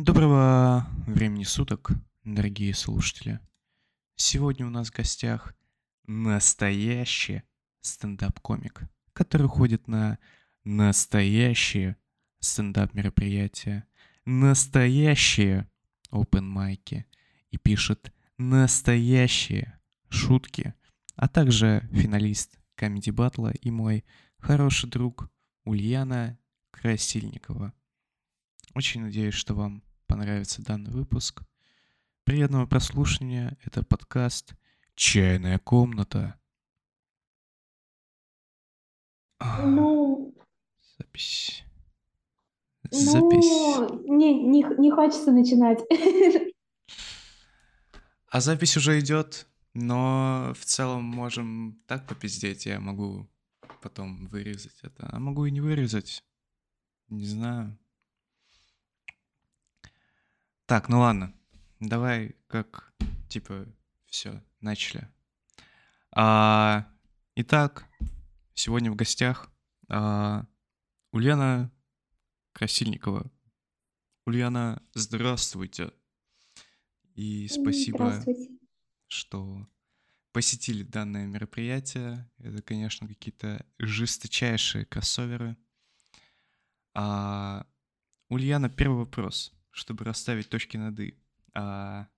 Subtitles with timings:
[0.00, 1.90] Доброго времени суток,
[2.22, 3.40] дорогие слушатели.
[4.14, 5.56] Сегодня у нас в гостях
[6.06, 7.42] настоящий
[7.80, 8.82] стендап-комик,
[9.12, 10.20] который ходит на
[10.62, 11.96] настоящие
[12.38, 13.88] стендап-мероприятия,
[14.24, 15.68] настоящие
[16.12, 17.04] open майки
[17.50, 19.80] и пишет настоящие
[20.10, 20.74] шутки,
[21.16, 24.04] а также финалист Comedy Батла и мой
[24.38, 25.28] хороший друг
[25.64, 26.38] Ульяна
[26.70, 27.72] Красильникова.
[28.76, 29.82] Очень надеюсь, что вам
[30.18, 31.42] понравится данный выпуск.
[32.24, 33.56] Приятного прослушивания.
[33.64, 34.54] Это подкаст
[34.94, 36.34] «Чайная комната».
[39.40, 40.34] Ну,
[40.98, 41.62] Запись.
[42.90, 44.04] ну, Запись.
[44.08, 45.78] не, не, х- не хочется начинать.
[48.30, 52.66] А запись уже идет, но в целом можем так попиздеть.
[52.66, 53.26] Я могу
[53.80, 55.08] потом вырезать это.
[55.10, 56.22] А могу и не вырезать.
[57.08, 57.78] Не знаю.
[60.68, 61.32] Так, ну ладно.
[61.80, 62.92] Давай как,
[63.30, 63.66] типа,
[64.04, 65.08] все, начали.
[66.10, 66.86] А,
[67.36, 67.86] итак,
[68.52, 69.50] сегодня в гостях
[69.88, 70.44] а,
[71.10, 71.72] Ульяна
[72.52, 73.32] Красильникова.
[74.26, 75.90] Ульяна, здравствуйте.
[77.14, 78.58] И спасибо Здравствуйте.
[79.06, 79.66] что
[80.32, 82.30] посетили данное мероприятие.
[82.36, 85.56] Это, конечно, какие-то жесточайшие кроссоверы.
[86.92, 87.66] А,
[88.28, 91.14] Ульяна, первый вопрос, чтобы расставить точки над «и».
[91.54, 92.08] А,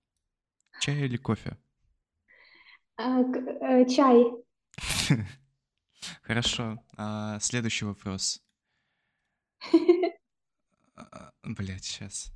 [0.81, 1.57] чай или кофе?
[2.97, 4.25] А, к- э, чай.
[6.23, 6.83] Хорошо.
[6.97, 8.43] А, следующий вопрос.
[11.43, 12.33] Блять, сейчас.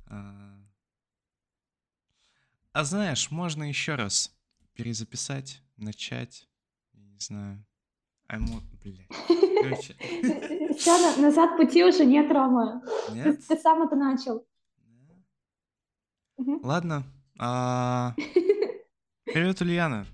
[2.71, 4.35] А знаешь, можно еще раз
[4.73, 6.47] перезаписать, начать.
[6.93, 7.65] Не знаю.
[8.27, 9.07] А ему, блядь.
[9.61, 9.95] Короче,
[10.77, 12.81] Все, назад пути уже нет, Рома.
[13.07, 13.47] Ты, нет?
[13.47, 14.45] ты сам это начал.
[16.37, 17.03] Ладно.
[17.39, 18.13] А,
[19.25, 20.05] Привет, Ульяна.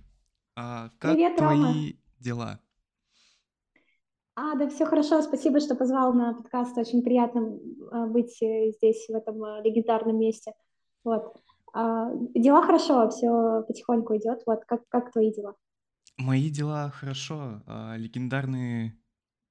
[0.56, 1.72] А, Как Привет, Рома.
[1.72, 2.60] твои дела?
[4.36, 5.22] А, да, все хорошо.
[5.22, 6.78] Спасибо, что позвал на подкаст.
[6.78, 7.58] Очень приятно
[7.92, 10.54] а, быть э, здесь, в этом а, легендарном месте.
[11.04, 11.36] Вот.
[11.74, 14.42] А, Дела хорошо, все потихоньку идет.
[14.46, 15.56] Вот, как, как твои дела?
[16.18, 17.62] Мои дела хорошо.
[17.68, 18.94] А, Легендарный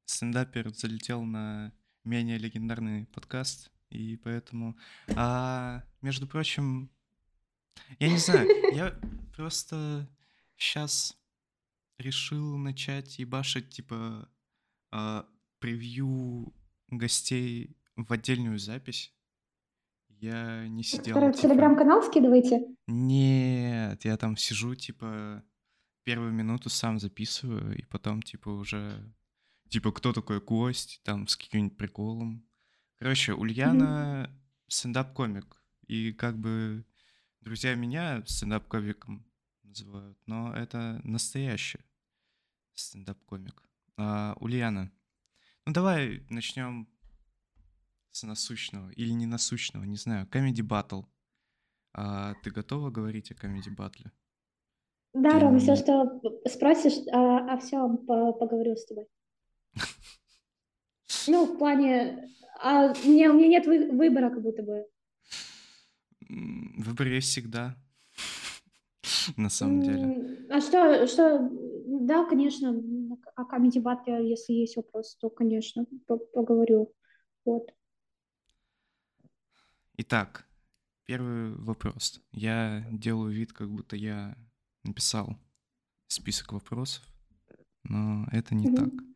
[0.06, 1.72] стендапер залетел на
[2.04, 4.76] менее легендарный подкаст, и поэтому...
[5.16, 6.90] А, между прочим,
[7.98, 8.98] я не знаю, я
[9.36, 10.08] просто
[10.56, 11.16] сейчас
[11.98, 14.28] решил начать ебашить, типа,
[14.90, 15.26] а,
[15.58, 16.54] превью
[16.88, 19.14] гостей в отдельную запись.
[20.08, 21.48] Я не сидел, Который в типа...
[21.48, 22.66] телеграм-канал скидываете?
[22.86, 25.42] Нет, я там сижу, типа,
[26.04, 29.14] первую минуту сам записываю, и потом, типа, уже,
[29.68, 32.46] типа, кто такой гость, там, с каким-нибудь приколом.
[33.00, 34.30] Короче, Ульяна
[34.68, 35.56] стендап-комик,
[35.86, 36.84] и как бы
[37.40, 39.24] друзья меня стендап-комиком
[39.62, 41.80] называют, но это настоящий
[42.74, 43.62] стендап-комик.
[43.96, 44.92] А, Ульяна,
[45.64, 46.90] ну давай начнем
[48.10, 51.06] с насущного или не насущного, не знаю, Comedy Battle.
[51.94, 54.10] А ты готова говорить о Comedy Battle?
[55.14, 59.08] Да, Ты Рома, все, что спросишь, а, все, поговорю с тобой.
[61.28, 62.28] Ну, в плане,
[62.62, 64.86] а, не, у меня нет вы- выбора, как будто бы.
[66.28, 67.76] Выбор есть всегда.
[69.36, 70.46] На самом деле.
[70.50, 71.50] А что, что,
[72.00, 72.70] да, конечно,
[73.36, 76.94] о Comedy Battle, если есть вопрос, то, конечно, по- поговорю.
[77.44, 77.70] Вот.
[79.98, 80.46] Итак,
[81.06, 82.22] первый вопрос.
[82.32, 84.36] Я делаю вид, как будто я
[84.84, 85.36] написал
[86.08, 87.04] список вопросов,
[87.84, 88.76] но это не Мгм.
[88.76, 89.09] так.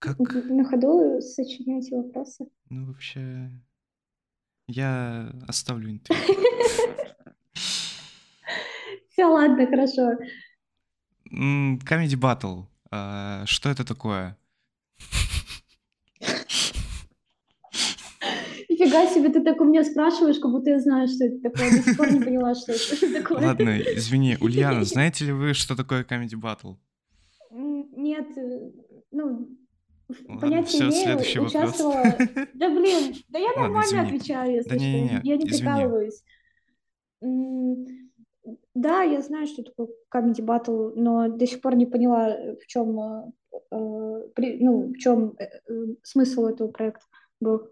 [0.00, 2.46] Как, На ходу сочиняйте вопросы.
[2.70, 3.50] ну вообще,
[4.66, 6.36] я оставлю интервью.
[9.10, 10.12] Все, ладно, хорошо.
[11.30, 12.64] Comedy Battle.
[12.90, 14.36] а, Что это такое?
[18.70, 21.70] Нифига себе, ты так у меня спрашиваешь, как будто я знаю, что это такое.
[21.70, 23.38] До сих пор не поняла, что это такое.
[23.46, 26.76] Ладно, извини, Ульяна, знаете ли вы, что такое Comedy Battle?
[27.50, 28.70] Нет, э,
[29.10, 29.48] ну,
[30.28, 31.54] Ладно, понятия все, имею, следующий вопрос.
[31.54, 32.04] участвовала.
[32.54, 34.06] Да блин, да я Ладно, нормально извини.
[34.16, 34.84] отвечаю, если Да что.
[34.84, 35.58] не-не-не, Я не извини.
[35.58, 36.22] прикалываюсь.
[38.74, 42.94] Да, я знаю, что такое Comedy Battle, но до сих пор не поняла, в чем,
[43.70, 45.36] ну, в чем
[46.02, 47.04] смысл этого проекта
[47.40, 47.68] был.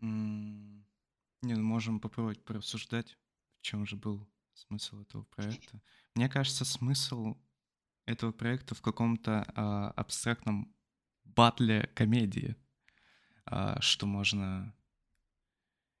[0.00, 3.16] Не, ну можем попробовать порассуждать,
[3.58, 5.80] в чем же был смысл этого проекта.
[6.16, 7.36] Мне кажется, смысл
[8.08, 10.74] этого проекта в каком-то а, абстрактном
[11.24, 12.56] батле комедии,
[13.44, 14.74] а, что можно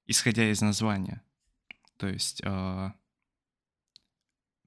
[0.06, 1.22] исходя из названия.
[1.98, 2.92] То есть, э,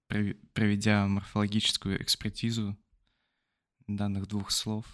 [0.07, 2.77] проведя морфологическую экспертизу
[3.87, 4.85] данных двух слов,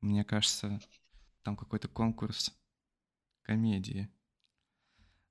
[0.00, 0.80] мне кажется,
[1.42, 2.56] там какой-то конкурс
[3.42, 4.08] комедии.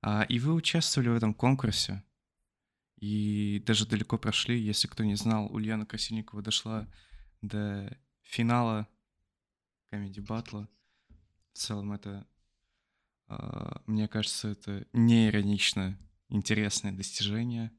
[0.02, 2.02] А, и вы участвовали в этом конкурсе,
[3.00, 4.60] и даже далеко прошли.
[4.60, 6.86] Если кто не знал, Ульяна Красильникова дошла
[7.40, 8.88] до финала
[9.90, 10.68] комедий батла.
[11.52, 12.26] В целом это,
[13.26, 15.98] а, мне кажется, это не иронично
[16.28, 17.72] интересное достижение.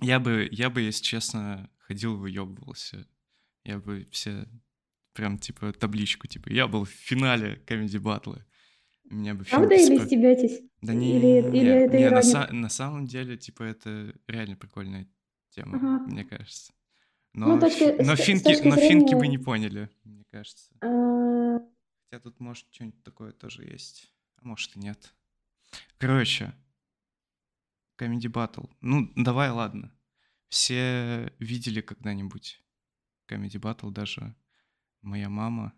[0.00, 3.06] Я бы, я бы, если честно, ходил и выебывался.
[3.64, 4.48] Я бы все
[5.12, 8.46] прям, типа, табличку, типа, я был в финале комедий батла.
[9.10, 10.06] Меня бы Правда или спро...
[10.06, 10.62] стебетесь?
[10.82, 14.56] Да не, или, не, или это не, на, са- на самом деле, типа, это реально
[14.56, 15.08] прикольная
[15.50, 16.04] тема, ага.
[16.06, 16.72] мне кажется.
[17.32, 18.88] Но, ну, точки, но, с, финки, с но зрения...
[18.88, 20.72] финки бы не поняли, мне кажется.
[20.80, 21.58] А...
[22.04, 24.12] Хотя тут, может, что-нибудь такое тоже есть.
[24.36, 25.12] А может и нет.
[25.98, 26.54] Короче,
[27.98, 28.70] Comedy Battle.
[28.80, 29.92] Ну, давай, ладно.
[30.48, 32.62] Все видели когда-нибудь
[33.28, 34.36] Comedy Battle, даже
[35.02, 35.72] моя мама.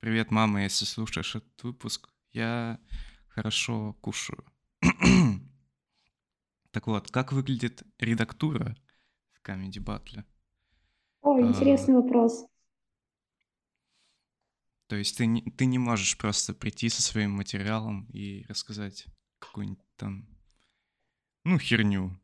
[0.00, 2.10] Привет, мама, если слушаешь этот выпуск.
[2.32, 2.78] Я
[3.28, 4.44] хорошо кушаю.
[6.70, 8.76] так вот, как выглядит редактура
[9.32, 10.24] в Comedy Battle?
[11.22, 12.46] О, интересный а, вопрос.
[14.88, 19.06] То есть ты не, ты не можешь просто прийти со своим материалом и рассказать
[19.38, 20.26] какую-нибудь там,
[21.44, 22.18] ну, херню,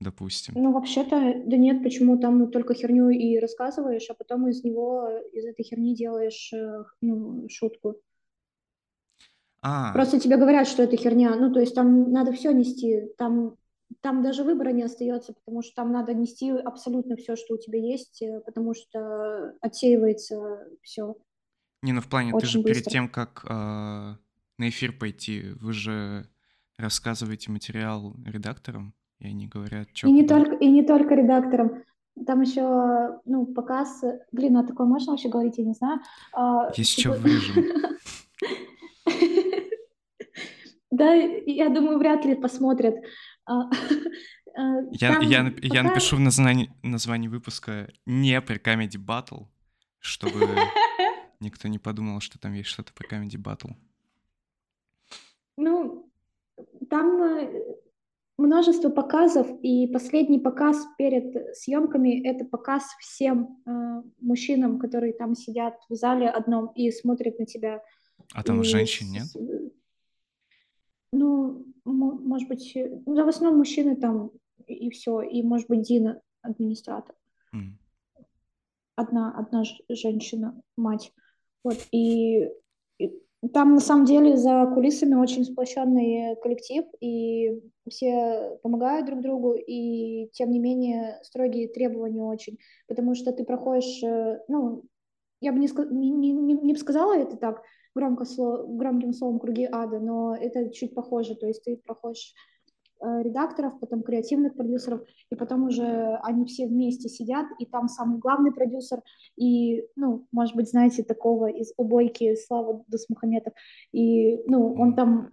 [0.00, 0.54] допустим.
[0.56, 5.44] Ну, вообще-то, да нет, почему там только херню и рассказываешь, а потом из него, из
[5.44, 7.96] этой херни делаешь, э, ну, шутку.
[9.62, 9.92] А.
[9.92, 11.36] Просто тебе говорят, что это херня.
[11.36, 13.08] Ну, то есть там надо все нести.
[13.18, 13.56] Там,
[14.00, 17.78] там даже выбора не остается, потому что там надо нести абсолютно все, что у тебя
[17.78, 21.16] есть, э, потому что отсеивается все.
[21.82, 22.74] Не, ну в плане, ты же быстро.
[22.74, 26.26] перед тем, как э, на эфир пойти, вы же
[26.78, 30.08] рассказываете материал редакторам, и они говорят, что...
[30.08, 31.84] И не, только, и не только редакторам.
[32.26, 34.02] Там еще, ну, показ...
[34.32, 36.00] Блин, а такое можно вообще говорить, я не знаю.
[36.32, 37.64] А, Есть что вырежем.
[40.90, 42.96] Да, я думаю, вряд ли посмотрят.
[43.46, 43.70] А,
[44.56, 45.56] а, я, я, пока...
[45.62, 49.46] я напишу в названии, названии выпуска не про Comedy Battle,
[49.98, 50.48] чтобы
[51.40, 53.74] никто не подумал, что там есть что-то про Comedy Battle.
[55.56, 56.10] Ну,
[56.88, 57.76] там э,
[58.36, 65.74] множество показов, и последний показ перед съемками— это показ всем э, мужчинам, которые там сидят
[65.88, 67.82] в зале одном и смотрят на тебя.
[68.34, 69.26] А там и женщин нет?
[71.12, 74.30] Ну, может быть, э, ну, да, в основном мужчины там
[74.66, 77.14] и, все, и, может быть, Дина, администратор.
[77.54, 77.72] Mm.
[78.96, 81.12] Одна, одна женщина, мать.
[81.64, 82.48] Вот, и,
[82.98, 83.20] и
[83.52, 90.28] там, на самом деле, за кулисами очень сплощенный коллектив, и все помогают друг другу, и,
[90.32, 94.84] тем не менее, строгие требования очень, потому что ты проходишь, э, ну,
[95.40, 95.68] я бы не,
[96.10, 97.62] не, не, не сказала это так,
[97.94, 98.24] громко
[98.66, 102.34] громким словом круги ада, но это чуть похоже, то есть ты проходишь
[103.00, 108.18] э, редакторов, потом креативных продюсеров, и потом уже они все вместе сидят, и там самый
[108.18, 109.02] главный продюсер,
[109.36, 113.54] и, ну, может быть, знаете, такого из убойки Слава Дусмухаметов,
[113.92, 115.30] и, ну, он там,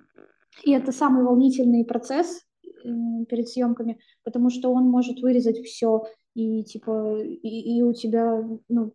[0.63, 2.41] и это самый волнительный процесс
[2.83, 6.03] перед съемками, потому что он может вырезать все,
[6.33, 8.93] и, типа, и, и у тебя, ну,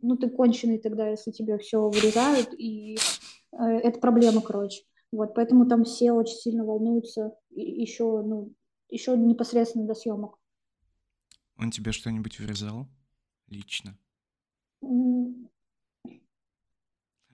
[0.00, 2.96] ну ты конченый тогда, если тебе все вырезают, и
[3.52, 4.82] э, это проблема, короче.
[5.10, 8.54] Вот, поэтому там все очень сильно волнуются, и еще, ну,
[8.88, 10.38] еще непосредственно до съемок.
[11.58, 12.86] Он тебе что-нибудь вырезал
[13.48, 13.98] лично?
[14.82, 15.48] Mm.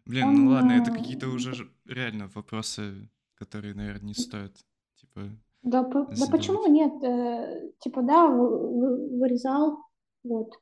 [0.04, 4.56] Блин, Он, ну ладно, это какие-то уже реально вопросы, которые, наверное, не стоят,
[4.96, 5.30] типа...
[5.62, 7.02] Да, по, да почему нет?
[7.04, 9.78] Э, типа, да, вырезал,
[10.24, 10.54] вот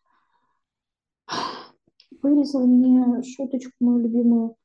[2.23, 4.57] вырезал мне шуточку мою любимую.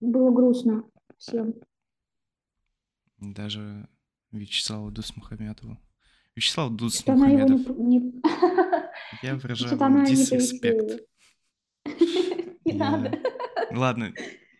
[0.00, 0.84] Было грустно
[1.16, 1.54] всем.
[3.18, 3.88] Даже
[4.32, 5.78] Вячеславу Дусмухаметову.
[6.34, 7.78] Вячеслав Дусмухаметов.
[7.78, 8.22] Не, не...
[9.22, 11.02] Я выражаю вам дисреспект.
[12.64, 13.18] Не надо.
[13.72, 14.12] Ладно,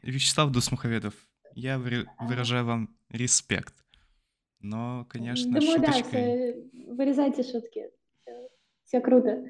[0.03, 1.15] Вячеслав Дусмухаметов,
[1.55, 3.75] я выражаю вам респект.
[4.61, 6.55] Но, конечно, Думаю, шуточкой...
[6.73, 7.91] да, вырезайте шутки.
[8.85, 9.45] Все круто.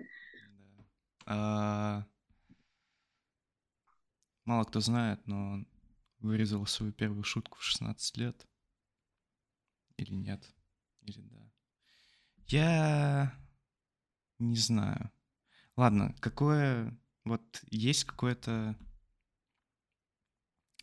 [1.27, 2.07] А...
[4.45, 5.69] Мало кто знает, но он
[6.21, 8.47] вырезал свою первую шутку в 16 лет.
[9.97, 10.49] Или нет?
[11.01, 11.51] Или да?
[12.47, 13.39] Я
[14.39, 15.11] не знаю.
[15.77, 16.97] Ладно, какое...
[17.25, 18.77] Вот есть какое-то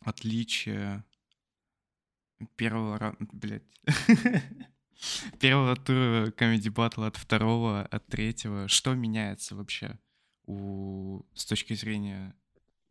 [0.00, 1.02] отличие
[2.56, 3.62] первого блядь.
[5.40, 8.68] Первого тура комедий батла от второго, от третьего.
[8.68, 9.98] Что меняется вообще
[10.46, 11.22] у...
[11.34, 12.34] с точки зрения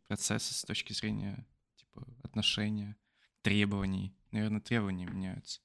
[0.06, 1.46] процесса, с точки зрения
[1.76, 2.96] типа, отношения,
[3.42, 4.14] требований?
[4.30, 5.60] Наверное, требования меняются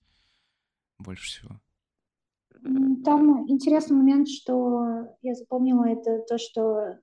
[0.97, 1.61] больше всего.
[3.03, 6.99] Там интересный момент, что я запомнила, это то, что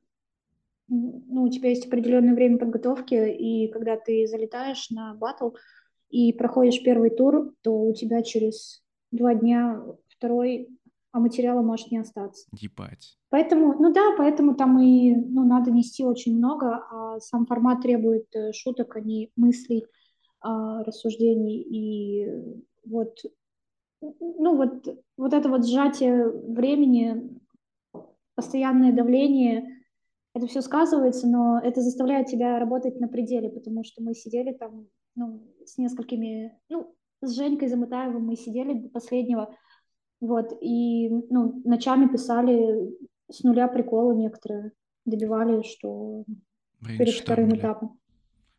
[0.88, 5.50] ну, у тебя есть определенное время подготовки, и когда ты залетаешь на батл
[6.10, 10.75] и проходишь первый тур, то у тебя через два дня второй,
[11.16, 12.46] а материала может не остаться.
[12.52, 13.16] Ебать.
[13.30, 18.26] Поэтому, ну да, поэтому там и ну, надо нести очень много, а сам формат требует
[18.36, 19.86] э, шуток, а не мыслей,
[20.40, 21.62] а, рассуждений.
[21.62, 22.28] И
[22.84, 23.16] вот,
[24.02, 27.40] ну вот, вот это вот сжатие времени,
[28.34, 29.74] постоянное давление,
[30.34, 34.86] это все сказывается, но это заставляет тебя работать на пределе, потому что мы сидели там,
[35.14, 39.56] ну, с несколькими, ну, с Женькой Замытаевым мы сидели до последнего,
[40.20, 42.96] вот, и, ну, ночами писали
[43.30, 44.72] с нуля приколы некоторые,
[45.04, 46.24] добивали, что
[46.82, 48.00] перед вторым этапом.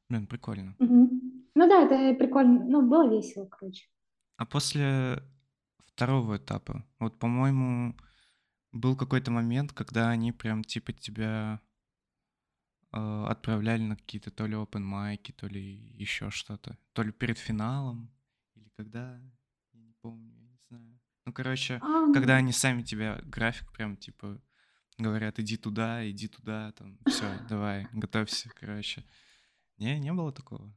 [0.10, 0.76] Блин, прикольно.
[0.80, 1.10] Угу.
[1.56, 3.88] Ну да, это прикольно, ну, было весело, короче.
[4.38, 5.24] А после
[5.86, 7.96] второго этапа, вот, по-моему,
[8.72, 11.60] был какой-то момент, когда они прям типа тебя
[12.92, 15.62] э, отправляли на какие-то то ли open майки, то ли
[15.98, 18.12] еще что-то, то ли перед финалом,
[18.56, 19.20] или когда,
[19.74, 20.37] я не помню.
[21.28, 24.40] Ну, короче, а, когда они сами тебя график прям типа
[24.98, 29.04] говорят, иди туда, иди туда, там, все, давай, готовься, короче.
[29.78, 30.74] Не, не было такого?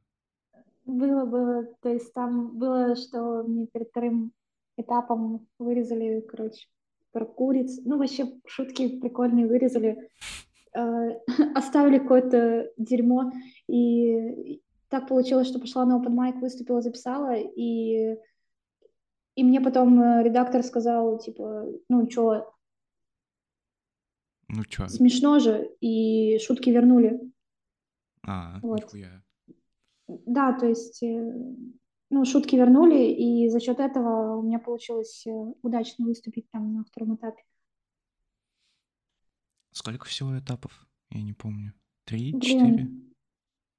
[0.85, 1.63] Было, было.
[1.81, 4.33] То есть там было, что мне перед вторым
[4.75, 6.67] этапом вырезали, короче,
[7.13, 7.79] про куриц.
[7.85, 10.09] Ну, вообще, шутки прикольные вырезали.
[10.73, 11.19] Э,
[11.53, 13.29] оставили какое-то дерьмо.
[13.67, 18.15] И так получилось, что пошла на open mic, выступила, записала, и,
[19.35, 22.51] и мне потом э, редактор сказал, типа, ну, чё,
[24.49, 24.87] ну чё?
[24.87, 27.19] Смешно же, и шутки вернули.
[28.23, 28.81] А, вот.
[28.81, 29.23] нихуя.
[30.07, 31.33] Да, то есть, э,
[32.09, 35.25] ну, шутки вернули, и за счет этого у меня получилось
[35.61, 37.43] удачно выступить там на втором этапе.
[39.71, 40.85] Сколько всего этапов?
[41.11, 41.73] Я не помню.
[42.03, 42.89] Три, четыре,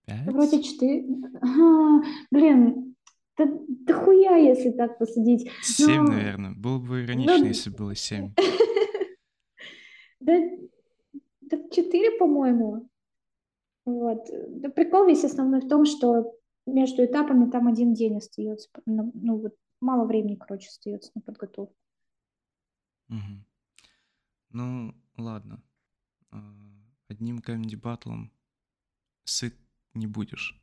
[0.06, 0.26] пять?
[0.26, 1.06] Вроде четыре.
[2.30, 2.91] Блин,
[3.46, 5.50] да, да хуя, если так посадить.
[5.62, 6.12] Семь, Но...
[6.12, 6.54] наверное.
[6.54, 7.46] Было бы иронично, Но...
[7.46, 8.34] если было семь.
[10.20, 10.38] Да,
[11.40, 12.88] да четыре, по-моему.
[13.84, 14.28] Вот.
[14.48, 16.32] Да прикол весь основной в том, что
[16.64, 18.68] между этапами там один день остается.
[18.86, 21.74] Ну, вот мало времени, короче, остается на подготовку.
[23.08, 23.44] Угу.
[24.50, 25.62] Ну, ладно.
[26.30, 26.38] А,
[27.08, 28.32] одним комеди батлом
[29.24, 29.54] сыт
[29.94, 30.60] не будешь.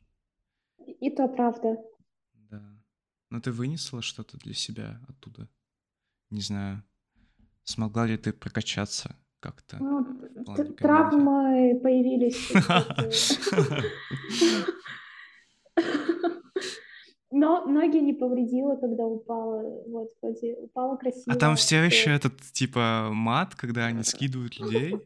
[0.78, 1.82] И то правда.
[3.30, 5.48] Но ты вынесла что-то для себя оттуда?
[6.30, 6.82] Не знаю.
[7.62, 9.78] Смогла ли ты прокачаться как-то?
[9.78, 10.04] Ну,
[10.76, 12.50] травмы появились.
[17.32, 19.62] Но ноги не повредила, когда упала.
[19.86, 21.32] Вот, вроде упала красиво.
[21.32, 24.96] А там все еще этот, типа, мат, когда они скидывают людей?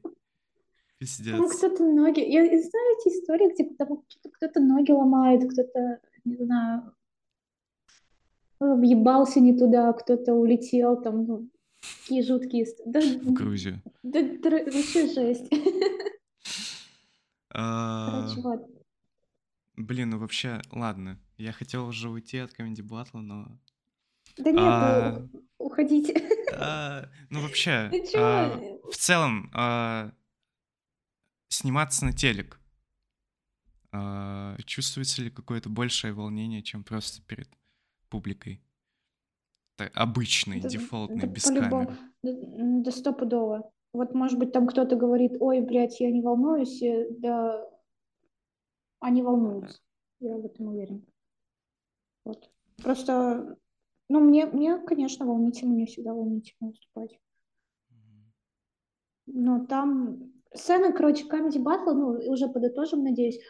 [0.99, 1.37] Пиздец.
[1.37, 2.21] Там кто-то ноги...
[2.21, 4.03] Я, знаю эти истории, где там
[4.33, 6.95] кто-то ноги ломает, кто-то, не знаю,
[8.77, 11.51] въебался не туда, кто-то улетел, там, ну,
[12.01, 12.67] такие жуткие...
[12.87, 13.83] Да, в Грузию.
[14.03, 15.51] Да, да, вообще жесть.
[17.57, 18.69] А, Короче, вот.
[19.77, 21.21] Блин, ну вообще, ладно.
[21.37, 23.47] Я хотел уже уйти от комедий батла, но...
[24.37, 25.29] Да нет, а...
[25.59, 26.15] уходите.
[26.53, 28.59] А, ну вообще, а,
[28.91, 30.13] в целом, а,
[31.49, 32.61] сниматься на телек.
[33.93, 37.49] А, чувствуется ли какое-то большее волнение, чем просто перед
[38.15, 38.63] публикой?
[39.77, 41.99] Это обычный, да, дефолтный, да, без камеры.
[42.23, 43.73] Да, да стопудово.
[43.93, 47.69] Вот, может быть, там кто-то говорит, ой, блядь, я не волнуюсь, э, да,
[49.01, 49.81] они волнуются.
[50.21, 51.05] Я в этом уверен.
[52.25, 52.49] Вот.
[52.77, 53.57] Просто,
[54.09, 57.19] ну, мне, мне, конечно, волнительно, мне всегда волнительно выступать.
[59.27, 63.41] Но там сцена, короче, Comedy Battle, ну, уже подытожим, надеюсь.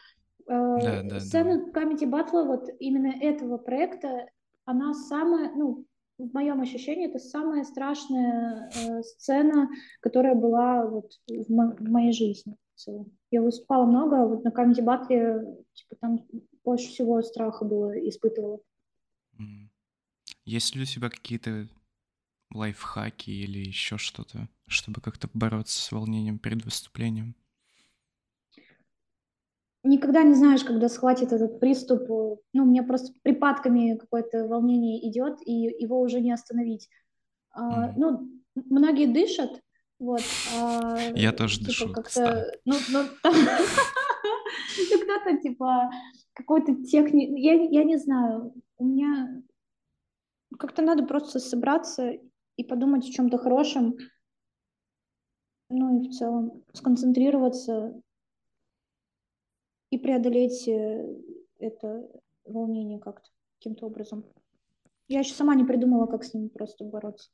[0.46, 1.82] Э, да, да, сцена да.
[1.82, 4.28] Comedy Battle вот именно этого проекта,
[4.64, 5.84] она самая, ну,
[6.18, 9.68] в моем ощущении, это самая страшная э, сцена,
[10.00, 12.56] которая была вот в, мо- в моей жизни.
[13.30, 16.26] Я выступала много, вот на Comedy Battle, типа, там
[16.64, 18.60] больше всего страха было, испытывала.
[20.44, 21.68] Есть ли у тебя какие-то
[22.52, 27.34] лайфхаки или еще что-то, чтобы как-то бороться с волнением перед выступлением?
[29.84, 32.08] Никогда не знаешь, когда схватит этот приступ.
[32.08, 36.88] Ну, у меня просто припадками какое-то волнение идет, и его уже не остановить.
[37.52, 39.60] А, ну, многие дышат,
[39.98, 40.22] вот.
[40.58, 41.92] А, Я тоже типа, дышу.
[41.92, 45.90] Как-то, ну, ну, ну, кто-то, типа,
[46.32, 47.30] какой-то техник...
[47.38, 49.42] Я, я не знаю, у меня
[50.58, 52.12] как-то надо просто собраться
[52.56, 53.96] и подумать о чем-то хорошем,
[55.68, 58.00] ну и в целом сконцентрироваться
[59.94, 61.06] и преодолеть э,
[61.60, 62.08] это
[62.44, 64.24] волнение как-то, каким-то образом.
[65.06, 67.30] Я еще сама не придумала, как с ним просто бороться.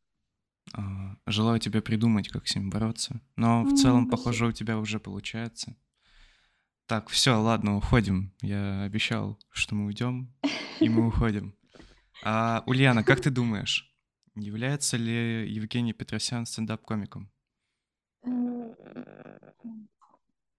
[0.74, 3.20] А, желаю тебе придумать, как с ним бороться.
[3.36, 4.16] Но в целом, спасибо.
[4.16, 5.74] похоже, у тебя уже получается.
[6.86, 8.34] Так, все, ладно, уходим.
[8.42, 10.34] Я обещал, что мы уйдем,
[10.80, 11.54] и мы уходим.
[12.22, 13.96] А, Ульяна, как ты думаешь,
[14.34, 17.30] является ли Евгений Петросян стендап-комиком?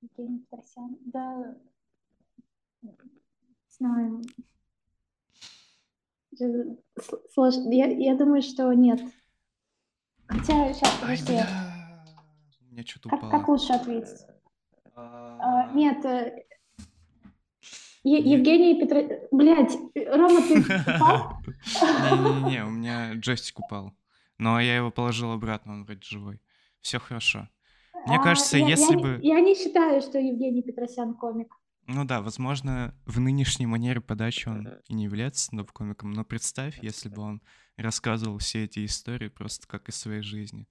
[0.02, 1.56] Евгений Петросян, да,
[3.70, 4.22] знаю.
[7.34, 7.72] Сложно.
[7.72, 9.02] Я, я думаю, что нет.
[10.28, 11.40] Хотя, сейчас, подожди.
[12.70, 13.32] Меня что-то упало.
[13.32, 14.26] Как, как лучше ответить?
[14.96, 16.46] А, а нет, э,
[18.04, 19.28] Евгений Петро...
[19.32, 21.42] Блядь, Рома, ты упал?
[22.12, 23.94] Не-не-не, у меня джойстик упал.
[24.38, 26.42] Но я его положил обратно, он вроде живой.
[26.80, 27.48] Все хорошо.
[28.08, 29.20] Мне а, кажется, я, если я, бы...
[29.22, 31.56] Я не считаю, что Евгений Петросян комик.
[31.88, 37.10] Ну да, возможно, в нынешней манере подачи он и не является стендап-комиком, но представь, если
[37.10, 37.42] бы он
[37.78, 40.68] рассказывал все эти истории просто как из своей жизни.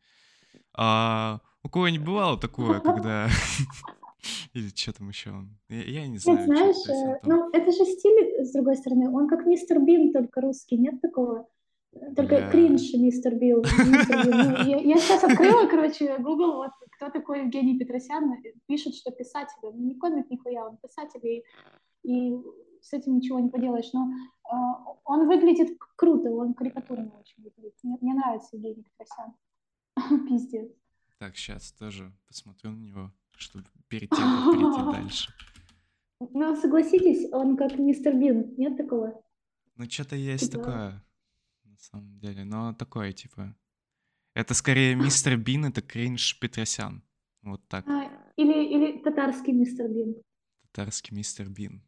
[0.72, 3.28] А у кого-нибудь бывало такое, когда
[4.52, 5.58] Или что там еще он?
[5.68, 6.38] Я, я не знаю.
[6.38, 10.40] Нет, знаешь, э, ну это же стиль, с другой стороны, он как мистер Бин, только
[10.40, 11.46] русский, нет такого?
[11.92, 12.50] Только Бля.
[12.50, 13.64] кринж мистер Билл.
[13.84, 18.32] Ну, я, я сейчас открыла, короче, Google, вот кто такой Евгений Петросян,
[18.66, 19.58] пишет, что писатель.
[19.62, 21.42] Он не комик нихуя, он писатель, и,
[22.02, 22.36] и
[22.80, 23.92] с этим ничего не поделаешь.
[23.92, 24.54] Но э,
[25.04, 27.74] он выглядит круто, он карикатурно очень выглядит.
[27.82, 29.34] Мне, мне нравится Евгений Петросян.
[30.28, 30.70] Пиздец.
[31.18, 33.10] Так, сейчас тоже посмотрю на него
[33.40, 34.16] чтобы как перейти
[34.92, 35.32] дальше.
[36.20, 39.22] Ну, согласитесь, он как мистер Бин, нет такого?
[39.76, 41.02] Ну, что-то есть такое,
[41.82, 43.54] самом деле, но такое, типа...
[44.34, 47.02] Это скорее мистер Бин, это кринж Петросян.
[47.42, 47.86] Вот так.
[47.88, 48.04] А,
[48.36, 50.14] или, или татарский мистер Бин.
[50.62, 51.82] Татарский мистер Бин.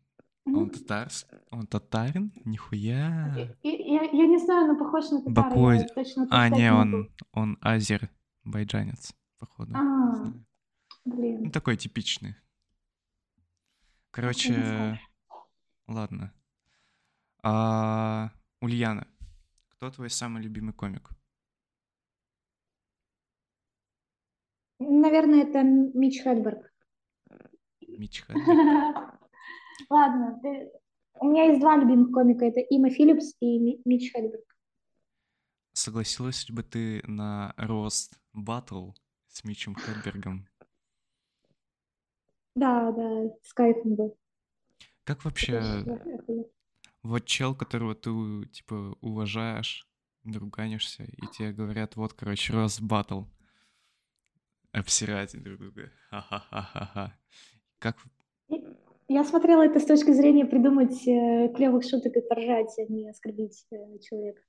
[0.48, 0.56] Mm-hmm.
[0.56, 1.38] Он татарский?
[1.50, 2.32] Он татарин?
[2.44, 3.32] Нихуя.
[3.36, 5.32] Я, я, я не знаю, но похож на татар.
[5.32, 5.86] Бакой...
[5.94, 8.10] Точно а, не, он, он азер,
[8.44, 9.74] байджанец, походу.
[9.76, 10.32] А,
[11.04, 11.44] Блин.
[11.44, 12.34] Ну, такой типичный.
[14.10, 15.00] Короче,
[15.86, 16.32] ладно.
[17.42, 19.06] А, Ульяна,
[19.82, 21.10] кто твой самый любимый комик?
[24.78, 26.72] Наверное, это Мич Хедберг.
[27.88, 29.18] Мич Хедберг.
[29.90, 30.70] Ладно, ты...
[31.18, 32.44] у меня есть два любимых комика.
[32.44, 34.44] Это Има Филлипс и Мич Хедберг.
[35.72, 38.92] Согласилась бы ты на рост батл
[39.26, 40.46] с Мичем Хедбергом?
[42.54, 44.16] Да, да, с кайфом был.
[45.02, 45.60] Как вообще...
[47.02, 48.10] Вот чел, которого ты,
[48.52, 49.88] типа, уважаешь,
[50.24, 53.24] друганишься, и тебе говорят, вот, короче, рост батл.
[54.70, 55.92] Обсирать друг друга.
[56.10, 57.14] Ха-ха-ха-ха.
[57.78, 57.96] Как...
[59.08, 63.66] Я смотрела это с точки зрения придумать э, клевых шуток и поржать, а не оскорбить
[63.70, 64.40] э, человека.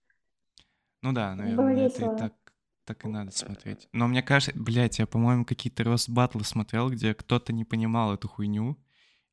[1.01, 2.33] Ну да, наверное, это и так
[2.85, 3.87] так и надо смотреть.
[3.91, 8.27] Но мне кажется, блядь, я, по-моему, какие-то рост батлы смотрел, где кто-то не понимал эту
[8.27, 8.77] хуйню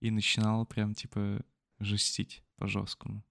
[0.00, 1.44] и начинал прям, типа,
[1.78, 3.24] жестить по-жесткому.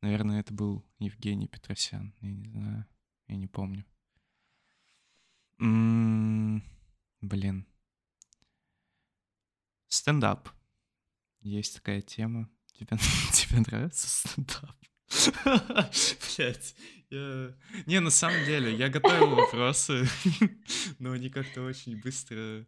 [0.00, 2.14] Наверное, это был Евгений Петросян.
[2.22, 2.86] Я не знаю.
[3.28, 3.84] Я не помню.
[5.58, 6.64] М-м-м,
[7.20, 7.66] блин.
[9.88, 10.48] Стендап.
[11.42, 12.48] Есть такая тема.
[12.72, 12.96] Тебе,
[13.32, 14.74] тебе нравится стендап?
[16.36, 16.74] Блять,
[17.10, 17.54] я...
[17.84, 20.06] Не, на самом деле, я готовил вопросы,
[20.98, 22.66] но они как-то очень быстро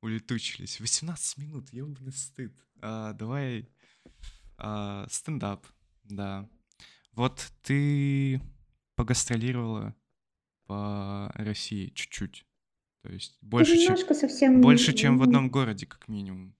[0.00, 0.80] улетучились.
[0.80, 2.52] 18 минут, ебаный стыд.
[2.80, 3.68] А, давай
[4.58, 5.66] а, стендап,
[6.04, 6.48] да.
[7.12, 8.40] Вот ты
[8.96, 9.94] погастролировала
[10.66, 12.46] по России чуть-чуть.
[13.02, 14.60] То есть больше, чем, совсем...
[14.60, 16.54] больше, чем в одном городе, как минимум.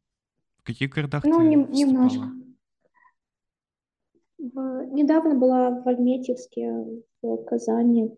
[0.58, 2.32] В каких городах ну, ты не, немножко.
[4.38, 4.86] В...
[4.92, 6.70] Недавно была в Альметьевске,
[7.22, 8.10] в Казани.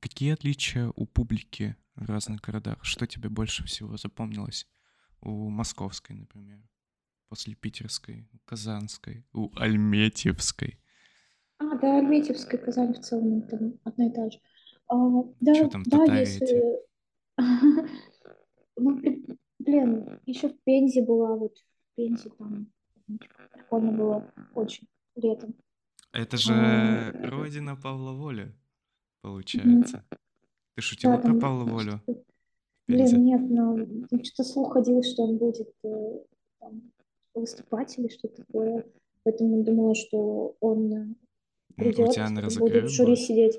[0.00, 2.84] Какие отличия у публики в разных городах?
[2.84, 4.66] Что тебе больше всего запомнилось?
[5.22, 6.58] У московской, например,
[7.28, 10.78] после питерской, у казанской, у альметьевской.
[11.58, 14.40] А, да, альметьевской, Казань в целом там одна и та же.
[14.88, 14.96] А,
[15.40, 16.62] да, Что там, да, если...
[18.76, 19.00] ну,
[19.58, 22.66] блин, еще в Пензе была, вот в Пензе там
[23.52, 25.54] прикольно было очень летом.
[26.12, 28.54] Это же а, родина Павла Воли,
[29.20, 30.04] получается.
[30.74, 32.02] Ты шутила да, про Павла Волю?
[32.88, 33.76] Блин, нет, но
[34.22, 36.18] что-то слух ходил, что он будет э,
[36.58, 36.92] там,
[37.34, 38.84] выступать или что-то такое.
[39.24, 41.16] Поэтому думала, что он
[41.76, 43.58] придет, У тебя на будет в жюри сидеть.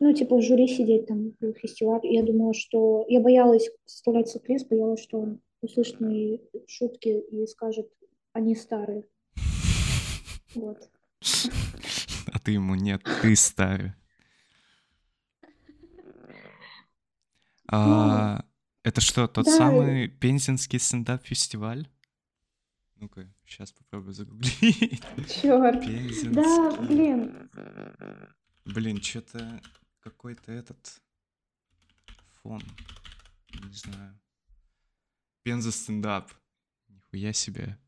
[0.00, 2.00] Ну, типа в жюри сидеть там в фестиваль.
[2.04, 3.04] Я думала, что...
[3.08, 7.90] Я боялась составлять сюрприз, боялась, что он услышит мои шутки и скажет,
[8.32, 9.04] они старые.
[10.54, 10.88] Вот.
[12.30, 13.92] А ты ему нет, ты старый.
[17.70, 18.47] А, ну,
[18.88, 19.56] это что, тот да.
[19.56, 21.88] самый пензенский стендап-фестиваль?
[22.96, 25.02] Ну-ка, сейчас попробую загуглить.
[25.28, 25.80] Черт.
[25.82, 26.30] Пензенский.
[26.30, 27.50] Да, блин.
[28.64, 29.60] Блин, что-то
[30.00, 31.00] какой-то этот
[32.42, 32.62] фон.
[33.52, 34.18] Не знаю.
[35.42, 36.32] Пенза стендап.
[36.88, 37.78] Нихуя себе.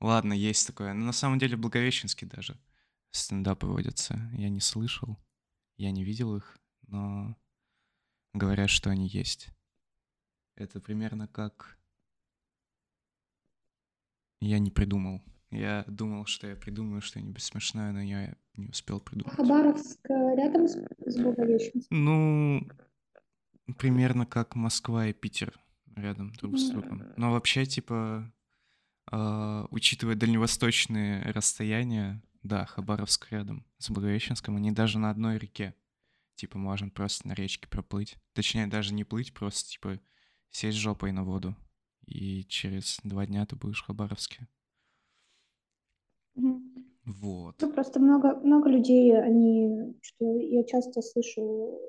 [0.00, 0.94] Ладно, есть такое.
[0.94, 2.56] Но на самом деле Благовещенский даже
[3.10, 4.30] стендапы водятся.
[4.34, 5.18] Я не слышал,
[5.76, 7.36] я не видел их, но
[8.32, 9.48] говорят, что они есть.
[10.58, 11.78] Это примерно как...
[14.40, 15.22] Я не придумал.
[15.50, 19.34] Я думал, что я придумаю что-нибудь смешное, но я не успел придумать.
[19.34, 21.86] Хабаровск э, рядом с, с Благовещенском?
[21.90, 22.68] Ну,
[23.78, 25.58] примерно как Москва и Питер
[25.94, 27.12] рядом друг с другом.
[27.16, 28.30] Но вообще, типа,
[29.12, 35.74] э, учитывая дальневосточные расстояния, да, Хабаровск рядом с Благовещенском, они даже на одной реке.
[36.34, 38.16] Типа, можно просто на речке проплыть.
[38.32, 40.00] Точнее, даже не плыть, просто, типа,
[40.50, 41.54] сесть жопой на воду.
[42.06, 44.48] И через два дня ты будешь в Хабаровске.
[46.38, 46.68] Mm-hmm.
[47.08, 47.56] Вот.
[47.62, 51.80] Ну, просто много, много людей, они, что я часто слышу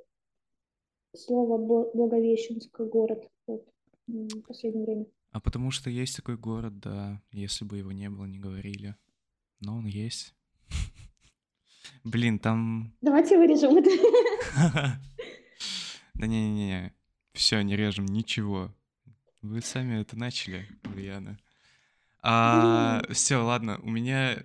[1.15, 1.57] слово
[1.93, 3.67] Благовещенский город вот,
[4.07, 5.05] в последнее время.
[5.31, 8.95] А потому что есть такой город, да, если бы его не было, не говорили.
[9.59, 10.33] Но он есть.
[12.03, 12.95] Блин, там...
[13.01, 13.89] Давайте вырежем это.
[16.15, 16.93] Да не-не-не,
[17.39, 18.69] все, не режем ничего.
[19.41, 21.39] Вы сами это начали, Ульяна.
[22.21, 24.43] А, все, ладно, у меня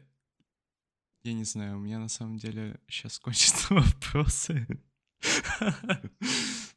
[1.24, 4.68] я не знаю, у меня на самом деле сейчас кончатся вопросы.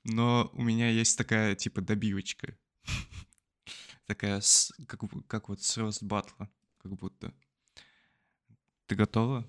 [0.04, 2.58] Но у меня есть такая, типа, добивочка.
[4.08, 4.42] Такая,
[4.88, 6.50] как, как вот с рост батла,
[6.82, 7.32] как будто.
[8.88, 9.48] Ты готова?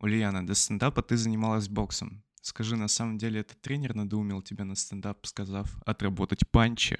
[0.00, 2.22] Ульяна, до стендапа ты занималась боксом.
[2.42, 6.98] Скажи, на самом деле этот тренер надоумил тебя на стендап, сказав отработать панчи?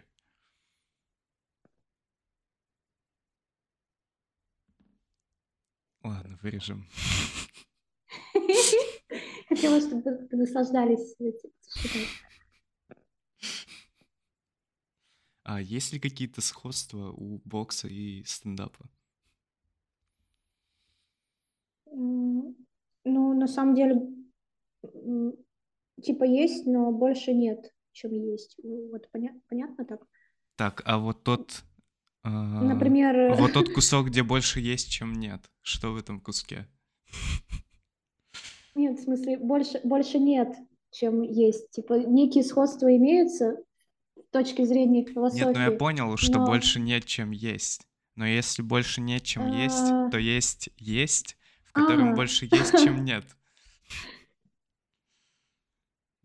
[6.05, 6.89] Ладно, вырежем.
[9.49, 11.51] Хотела, чтобы вы наслаждались этим.
[15.43, 18.89] А есть ли какие-то сходства у бокса и стендапа?
[21.87, 22.55] Ну,
[23.05, 24.22] на самом деле,
[26.03, 28.57] типа есть, но больше нет, чем есть.
[28.63, 30.07] Вот поня- понятно так?
[30.57, 31.65] Так, а вот тот
[32.25, 33.35] а, Например...
[33.39, 35.41] Вот тот кусок, где больше есть, чем нет.
[35.61, 36.69] Что в этом куске?
[38.75, 40.49] Нет, в смысле, больше, больше нет,
[40.91, 41.71] чем есть.
[41.71, 43.59] Типа, некие сходства имеются
[44.17, 45.45] с точки зрения философии.
[45.45, 46.47] Нет, ну я понял, что но...
[46.47, 47.87] больше нет, чем есть.
[48.15, 50.11] Но если больше нет, чем есть, а.
[50.11, 52.15] то есть есть, в котором а.
[52.15, 53.25] больше есть, чем нет.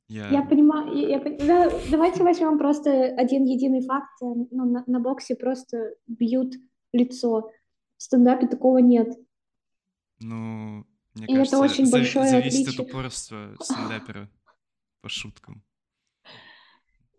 [0.07, 4.09] Я, я понимаю, я, я, давайте возьмем просто один единый факт.
[4.21, 6.55] Ну, на, на боксе просто бьют
[6.93, 7.51] лицо.
[7.97, 9.17] В стендапе такого нет.
[10.19, 12.83] Ну, мне И кажется, это очень за, большое зависит отличие.
[12.83, 14.29] от упорства стендапера
[15.01, 15.63] по шуткам.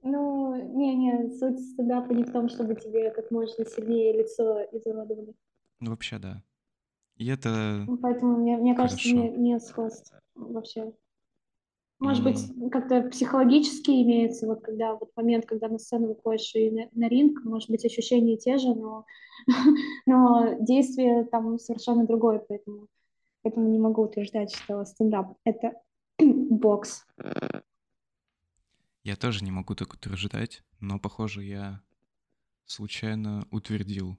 [0.03, 5.35] Ну, не-не, суть стендапа не в том, чтобы тебе как можно сильнее лицо изуродовали.
[5.81, 6.43] Ну, вообще, да.
[7.17, 10.93] И это ну, Поэтому, мне, мне кажется, не, нет сходств вообще.
[12.01, 16.89] Может быть, как-то психологически имеется, вот когда вот момент, когда на сцену выходишь и на,
[16.93, 19.05] на ринг, может быть, ощущения те же, но,
[20.07, 22.87] но действие там совершенно другое, поэтому,
[23.43, 25.73] поэтому не могу утверждать, что стендап— это
[26.19, 27.05] бокс.
[29.03, 31.83] Я тоже не могу так утверждать, но, похоже, я
[32.65, 34.19] случайно утвердил.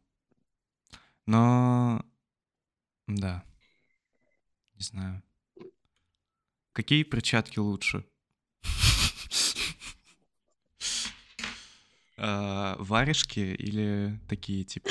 [1.26, 2.04] Но,
[3.08, 3.44] да,
[4.74, 5.22] не знаю.
[6.80, 8.06] Какие перчатки лучше?
[12.22, 14.89] А, варежки или такие, типа,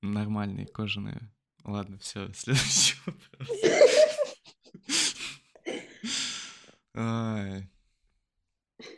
[0.00, 1.32] нормальные, кожаные?
[1.64, 3.48] Ладно, все, следующий вопрос.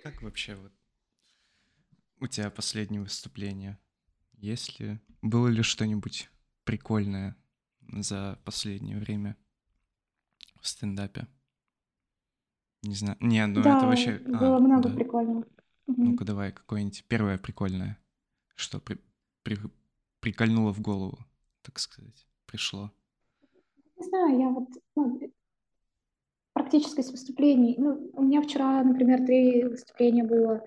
[0.02, 0.72] Как вообще вот
[2.20, 3.78] у тебя последнее выступление?
[4.34, 5.00] Есть ли...
[5.22, 6.28] Было ли что-нибудь
[6.64, 7.34] прикольное
[7.88, 9.36] за последнее время
[10.60, 11.26] в стендапе?
[12.82, 13.16] Не знаю.
[13.20, 14.18] Не, ну это Да, вообще...
[14.18, 14.94] было А, много да.
[14.94, 15.44] прикольного.
[15.86, 17.98] Ну-ка давай, какое-нибудь первое прикольное,
[18.56, 19.00] что при-
[19.42, 19.58] при-
[20.20, 21.18] прикольнуло в голову,
[21.62, 22.90] так сказать, пришло.
[23.96, 25.20] Не знаю, я вот ну,
[26.52, 27.74] практически с выступлений.
[27.78, 30.64] Ну, у меня вчера, например, три выступления было.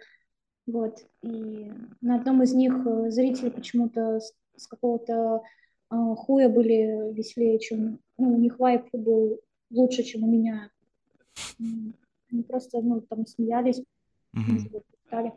[0.66, 1.00] Вот.
[1.24, 5.44] И на одном из них э, зрители почему-то с, с какого-то
[5.90, 8.00] хуя были веселее, чем...
[8.18, 10.70] Ну, у них вайп был лучше, чем у меня.
[11.60, 13.82] Они просто, ну, там смеялись,
[15.04, 15.34] пытали.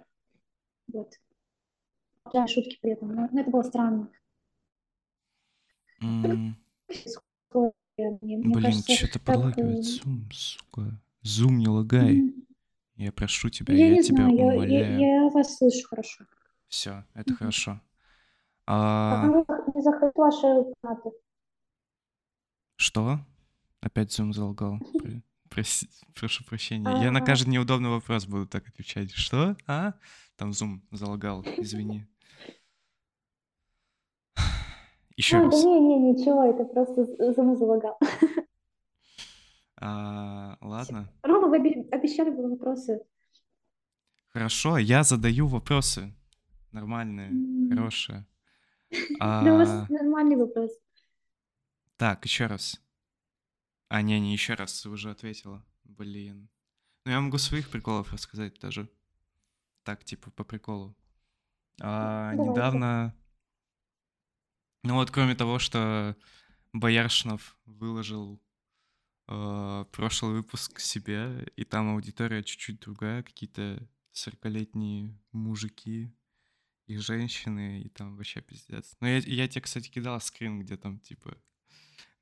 [0.93, 1.15] Вот.
[2.33, 3.15] Да, шутки при этом.
[3.15, 4.11] Но, но это было странно.
[6.01, 6.55] Мне,
[8.45, 9.19] Блин, кажется, что-то
[9.59, 10.99] э, Zoom, сука.
[11.25, 12.17] Zoom, не лагай.
[12.17, 12.47] м,
[12.97, 15.01] Я прошу тебя, Я я тебя знаю, я, я, умоляю.
[15.01, 16.25] я вас слышу хорошо.
[16.69, 17.39] Все, это Мгм.
[17.39, 17.81] хорошо.
[18.67, 19.31] А
[19.81, 21.11] А, ну, не заходит ваши канаты.
[22.77, 23.19] что?
[23.81, 24.79] Опять Zoom залагал.
[24.79, 27.03] Про- проси- Прошу прощения.
[27.03, 29.11] Я на А, каждый неудобный вопрос буду так отвечать.
[29.13, 29.57] Что?
[29.67, 29.95] А?
[30.37, 32.07] Там Zoom залагал, извини.
[35.17, 35.65] Еще а, да раз.
[35.65, 37.99] не, не, ничего, это просто з- Zoom залагал.
[39.83, 41.09] А, ладно.
[41.23, 43.01] Рома, вы обе- обещали было вопросы.
[44.33, 46.15] Хорошо, я задаю вопросы.
[46.73, 48.27] Нормальные, М, хорошие.
[48.91, 50.71] Да у вас А, нормальный вопрос.
[51.97, 52.81] так, еще раз.
[53.89, 55.65] А, не, не еще раз, ты уже ответила.
[55.85, 56.49] Блин.
[57.05, 58.89] Ну, я могу своих приколов рассказать тоже.
[59.83, 60.97] Так, типа, по приколу.
[61.81, 63.15] А, недавно...
[64.83, 66.17] Ну вот, кроме того, что
[66.73, 68.41] Бояршинов выложил
[69.29, 76.15] э, прошлый выпуск себе, и там аудитория чуть-чуть другая, какие-то 40-летние мужики
[76.91, 78.97] и женщины, и там вообще пиздец.
[79.01, 81.37] Но я, я тебе, кстати, кидал скрин, где там, типа,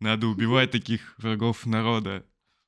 [0.00, 2.24] надо убивать таких врагов народа.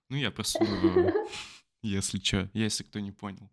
[0.08, 1.12] Ну, я просудую,
[1.82, 3.50] если чё, если кто не понял.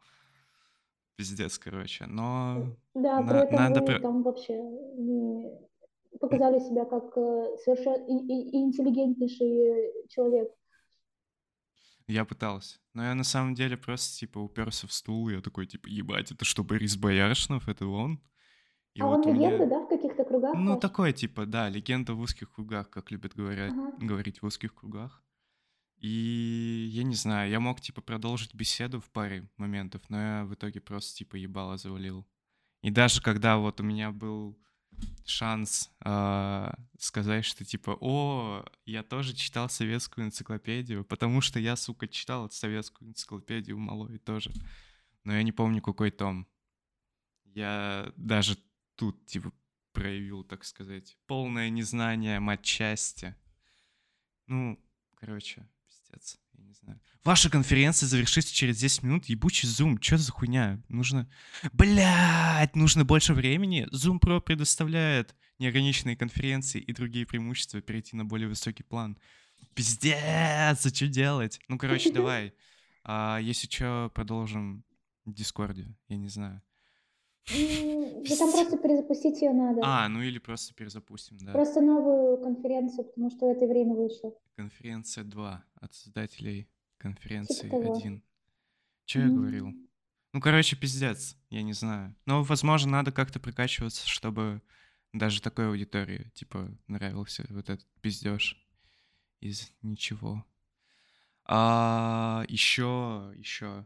[1.17, 2.05] Пиздец, короче.
[2.05, 3.81] Но Да, при на- этом надо...
[3.81, 5.51] вы там вообще не
[6.19, 10.49] показали себя как э, совершенно и- и- и интеллигентнейший человек.
[12.07, 12.77] Я пытался.
[12.93, 16.31] Но я на самом деле просто, типа, уперся в стул, и я такой, типа, ебать,
[16.31, 17.67] это что, Борис Бояршинов?
[17.67, 18.21] Это он?
[18.97, 20.55] И А вот он у меня- легенда, да, в каких-то кругах?
[20.55, 20.81] Ну, ваших?
[20.81, 23.93] такое, типа, да, легенда в узких кругах, как любят говорять, Ага.
[24.01, 25.23] говорить в узких кругах.
[25.99, 30.53] И я не знаю, я мог, типа, продолжить беседу в паре моментов, но я в
[30.55, 32.25] итоге просто, типа, ебало завалил.
[32.81, 34.57] И даже когда вот у меня был
[35.25, 42.07] шанс а, сказать, что типа, о, я тоже читал советскую энциклопедию, потому что я, сука,
[42.07, 44.51] читал советскую энциклопедию малой тоже.
[45.23, 46.47] Но я не помню, какой том.
[47.43, 48.57] Я даже
[48.97, 49.53] тут, типа,
[49.93, 53.35] проявил, так сказать, полное незнание матчасти.
[54.47, 54.77] Ну,
[55.15, 56.99] короче, пиздец, я не знаю.
[57.23, 59.25] Ваша конференция завершится через 10 минут.
[59.25, 60.81] Ебучий Zoom, что за хуйня?
[60.89, 61.29] Нужно...
[61.71, 63.87] Блять, нужно больше времени.
[63.91, 69.17] Zoom Pro предоставляет неограниченные конференции и другие преимущества перейти на более высокий план.
[69.73, 71.59] Пиздец, а что делать?
[71.67, 72.53] Ну, короче, давай.
[73.03, 74.83] А, если что, продолжим
[75.25, 76.61] в Дискорде, я не знаю.
[77.49, 79.81] Да там просто перезапустить ее надо.
[79.83, 81.53] А, ну или просто перезапустим, да.
[81.53, 84.33] Просто новую конференцию, потому что это время вышло.
[84.55, 87.97] Конференция 2 от создателей конференции Типа того.
[87.97, 88.23] 1.
[89.05, 89.73] Че я говорил?
[90.33, 92.13] Ну, короче, пиздец, я не знаю.
[92.25, 94.61] Но, возможно, надо как-то прокачиваться, чтобы
[95.13, 98.61] даже такой аудитории, типа, нравился вот этот пиздеж
[99.39, 100.45] из ничего.
[101.45, 103.85] А еще, еще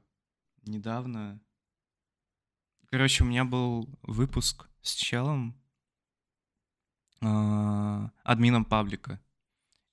[0.63, 1.39] недавно...
[2.91, 5.56] Короче, у меня был выпуск с челом,
[7.21, 9.21] а, админом паблика.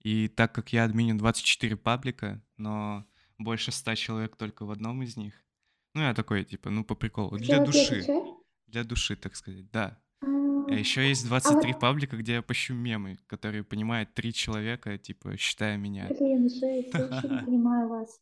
[0.02, 3.06] И так как я админю 24 паблика, но
[3.38, 5.34] больше 100 человек только в одном из них,
[5.94, 8.04] ну, я такой, типа, ну, по приколу, для души,
[8.66, 10.02] для души, так сказать, да.
[10.20, 10.26] А,
[10.66, 15.37] А еще есть 23 вот- паблика, где я пощу мемы, которые понимают три человека, типа,
[15.37, 16.08] считая меня.
[16.08, 18.20] Блин, жесть, я вообще не понимаю вас.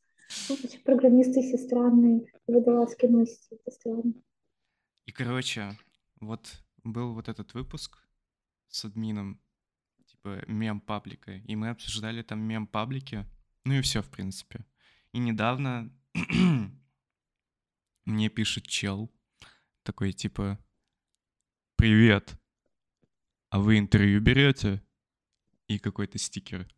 [0.84, 4.12] Программисты все странные, вас носите, это странно.
[5.06, 5.78] И, короче,
[6.20, 7.98] вот был вот этот выпуск
[8.68, 9.40] с админом,
[10.04, 13.24] типа, мем паблика, и мы обсуждали там мем паблики,
[13.64, 14.64] ну и все, в принципе.
[15.12, 15.92] И недавно
[18.04, 19.10] мне пишет чел,
[19.82, 20.58] такой, типа,
[21.76, 22.38] «Привет,
[23.50, 24.82] а вы интервью берете?»
[25.68, 26.68] И какой-то стикер.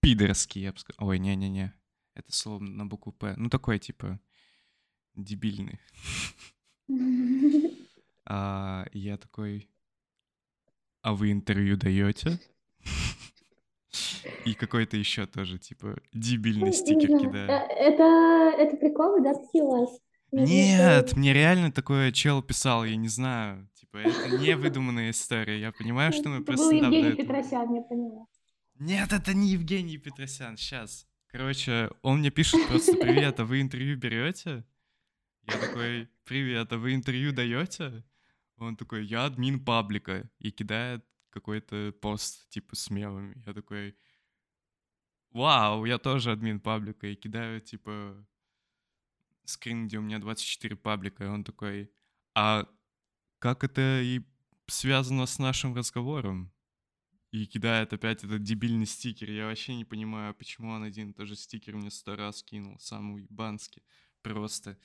[0.00, 1.08] Пидорский, я бы сказал.
[1.08, 1.74] Ой, не-не-не.
[2.14, 3.34] Это слово на букву П.
[3.36, 4.18] Ну, такой, типа,
[5.14, 5.78] дебильный.
[8.30, 9.70] А я такой,
[11.00, 12.38] а вы интервью даете?
[14.44, 17.48] И какой-то еще тоже, типа, дебильный стикер кидает.
[17.48, 19.98] Э, это, это приколы, да, такие у вас?
[20.30, 23.66] Нет, мне реально такое чел писал, я не знаю.
[23.74, 25.58] Типа, это не выдуманная история.
[25.58, 26.66] Я понимаю, что мы Это просто...
[26.66, 28.26] был недавно Евгений это- Петросян, я поняла.
[28.78, 31.06] Нет, это не Евгений Петросян, сейчас.
[31.28, 34.64] Короче, он мне пишет просто «Привет, а вы интервью берете?»
[35.48, 38.04] Я такой «Привет, а вы интервью даете?»
[38.58, 43.42] Он такой «Я админ паблика» и кидает какой-то пост типа с мемами.
[43.46, 43.96] Я такой
[45.30, 48.26] «Вау, я тоже админ паблика» и кидаю типа
[49.46, 51.90] скрин, где у меня 24 паблика, и он такой
[52.34, 52.68] «А
[53.38, 54.20] как это и
[54.66, 56.52] связано с нашим разговором?»
[57.30, 59.30] и кидает опять этот дебильный стикер.
[59.30, 62.78] Я вообще не понимаю, почему он один и тот же стикер мне сто раз кинул,
[62.78, 63.82] сам уебанский,
[64.20, 64.76] просто.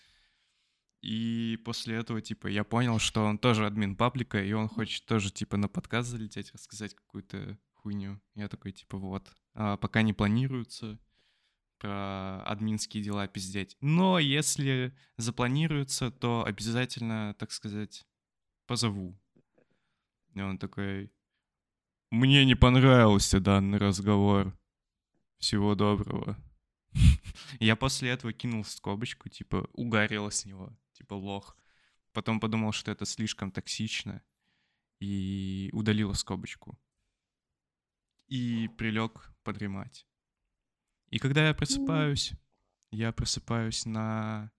[1.04, 5.32] И после этого, типа, я понял, что он тоже админ паблика, и он хочет тоже,
[5.32, 8.22] типа, на подкаст залететь, рассказать какую-то хуйню.
[8.36, 10.98] Я такой, типа, вот, а, пока не планируется
[11.78, 13.76] про админские дела пиздеть.
[13.82, 18.08] Но если запланируется, то обязательно, так сказать,
[18.66, 19.20] позову.
[20.34, 21.12] И он такой,
[22.12, 24.58] мне не понравился данный разговор.
[25.38, 26.38] Всего доброго.
[27.60, 31.58] Я после этого кинул скобочку, типа, угорел с него, типа, лох.
[32.12, 34.24] Потом подумал, что это слишком токсично,
[35.00, 36.80] и удалил скобочку.
[38.28, 40.08] И прилег подремать.
[41.10, 42.34] И когда я просыпаюсь,
[42.92, 44.52] я просыпаюсь на...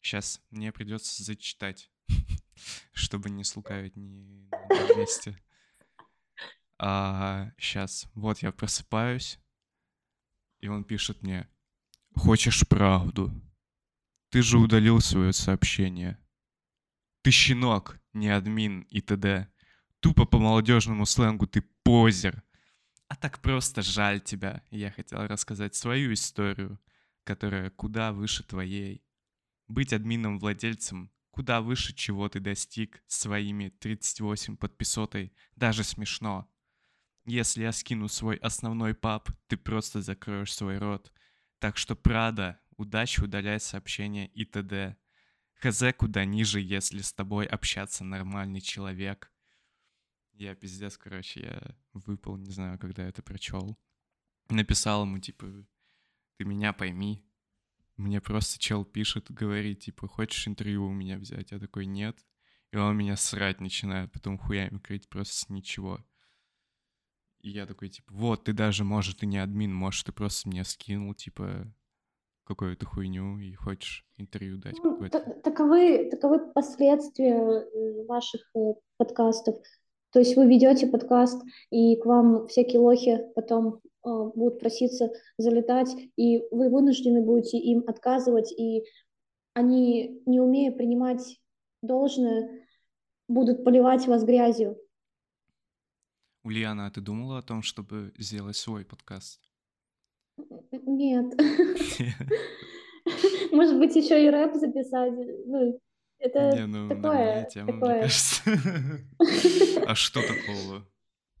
[0.00, 1.90] Сейчас мне придется зачитать,
[2.92, 5.40] чтобы не слукавить ни на месте.
[6.78, 9.38] А, сейчас, вот я просыпаюсь,
[10.58, 11.48] и он пишет мне,
[12.16, 13.30] хочешь правду?
[14.32, 16.18] Ты же удалил свое сообщение.
[17.20, 19.46] Ты щенок, не админ и т.д.
[20.00, 22.42] Тупо по молодежному сленгу ты позер.
[23.08, 24.62] А так просто жаль тебя.
[24.70, 26.80] Я хотел рассказать свою историю,
[27.24, 29.04] которая куда выше твоей.
[29.68, 36.50] Быть админом-владельцем куда выше, чего ты достиг своими 38 подписотой, даже смешно.
[37.26, 41.12] Если я скину свой основной паб, ты просто закроешь свой рот.
[41.58, 44.96] Так что, Прада, удачи удалять сообщения и т.д.
[45.54, 49.32] Хз куда ниже, если с тобой общаться нормальный человек.
[50.32, 53.78] Я пиздец, короче, я выпал, не знаю, когда это прочел.
[54.48, 55.46] Написал ему, типа,
[56.36, 57.24] ты меня пойми.
[57.96, 61.52] Мне просто чел пишет, говорит, типа, хочешь интервью у меня взять?
[61.52, 62.26] Я такой, нет.
[62.72, 66.04] И он меня срать начинает, потом хуями крыть просто с ничего.
[67.40, 70.64] И я такой, типа, вот, ты даже, может, и не админ, может, ты просто мне
[70.64, 71.72] скинул, типа,
[72.44, 75.20] какую-то хуйню и хочешь интервью дать Ну, какое-то.
[75.20, 79.56] та- таковы, таковы последствия э, ваших э, подкастов.
[80.10, 83.78] То есть вы ведете подкаст, и к вам всякие лохи потом э,
[84.34, 88.84] будут проситься залетать, и вы вынуждены будете им отказывать, и
[89.54, 91.40] они, не умея принимать
[91.82, 92.66] должное,
[93.28, 94.76] будут поливать вас грязью.
[96.44, 99.40] Ульяна, а ты думала о том, чтобы сделать свой подкаст?
[100.70, 101.34] Нет.
[103.52, 105.12] Может быть, еще и рэп записать.
[105.46, 105.80] Ну,
[106.18, 108.00] это Не, ну такое, тема, мне такое.
[108.02, 108.42] кажется.
[109.86, 110.86] А что такого?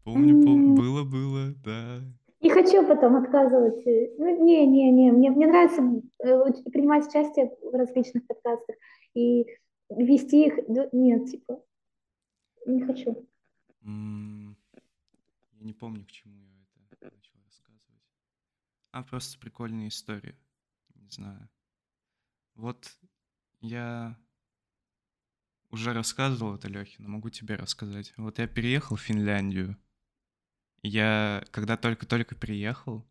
[0.04, 2.00] Помню, пом- было-было, да.
[2.40, 3.84] Не хочу потом отказывать.
[4.18, 5.12] Ну, не, не, не.
[5.12, 5.80] Мне, мне нравится
[6.24, 8.74] э, принимать участие в различных подкастах
[9.14, 9.46] и
[9.88, 10.54] вести их.
[10.92, 11.62] Нет, типа,
[12.66, 13.28] не хочу.
[13.84, 13.90] Я
[15.60, 17.71] не помню, к чему я это начал рассказывать.
[18.92, 20.38] А, просто прикольная история.
[20.94, 21.48] Не знаю.
[22.54, 22.94] Вот
[23.60, 24.18] я
[25.70, 28.12] уже рассказывал это Лехе, но могу тебе рассказать.
[28.18, 29.78] Вот я переехал в Финляндию.
[30.82, 33.08] Я, когда только-только приехал,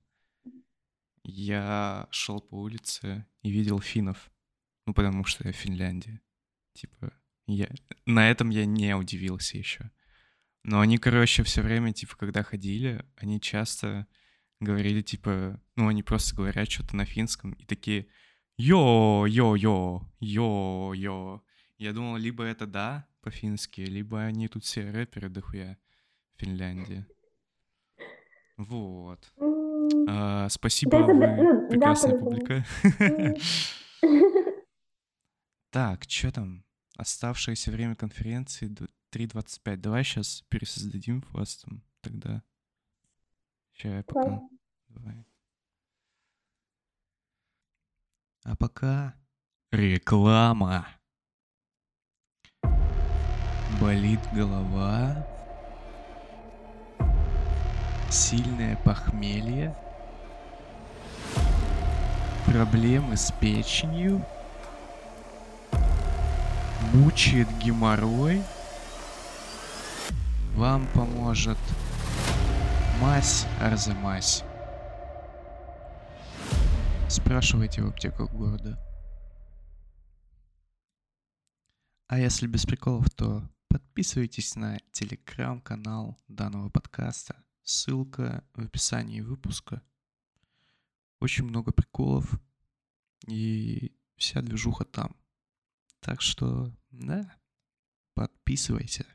[1.24, 4.32] я шел по улице и видел финнов.
[4.86, 6.22] Ну, потому что я в Финляндии.
[6.74, 7.12] Типа,
[7.48, 7.70] я...
[8.06, 9.90] на этом я не удивился еще.
[10.64, 14.08] Но они, короче, все время, типа, когда ходили, они часто
[14.62, 18.08] говорили, типа, ну, они просто говорят что-то на финском и такие
[18.58, 21.42] «Йо-йо-йо, йо-йо».
[21.78, 25.78] Я думал, либо это «да» по-фински, либо они тут все рэперы дохуя
[26.36, 27.06] в Финляндии.
[28.58, 29.32] Вот.
[30.08, 32.32] А, спасибо, Да, да- вы ну, да, прекрасная по-любому.
[32.32, 32.66] публика.
[35.72, 36.66] Так, что там?
[36.98, 39.78] Оставшееся время конференции д- 3.25.
[39.78, 42.44] Давай сейчас пересоздадим вас там тогда.
[43.74, 44.42] Сейчас я пока...
[44.90, 45.26] Давай.
[48.44, 49.14] А пока
[49.72, 50.88] реклама.
[53.80, 55.28] Болит голова.
[58.10, 59.76] Сильное похмелье.
[62.46, 64.26] Проблемы с печенью.
[66.94, 68.44] Мучает геморрой.
[70.56, 71.58] Вам поможет
[73.02, 74.44] мазь Арзамась.
[77.10, 78.78] Спрашивайте в аптеках города.
[82.08, 87.44] А если без приколов, то подписывайтесь на телеграм-канал данного подкаста.
[87.64, 89.82] Ссылка в описании выпуска.
[91.20, 92.40] Очень много приколов
[93.28, 95.16] и вся движуха там.
[96.02, 97.36] Так что, да,
[98.14, 99.08] подписывайся.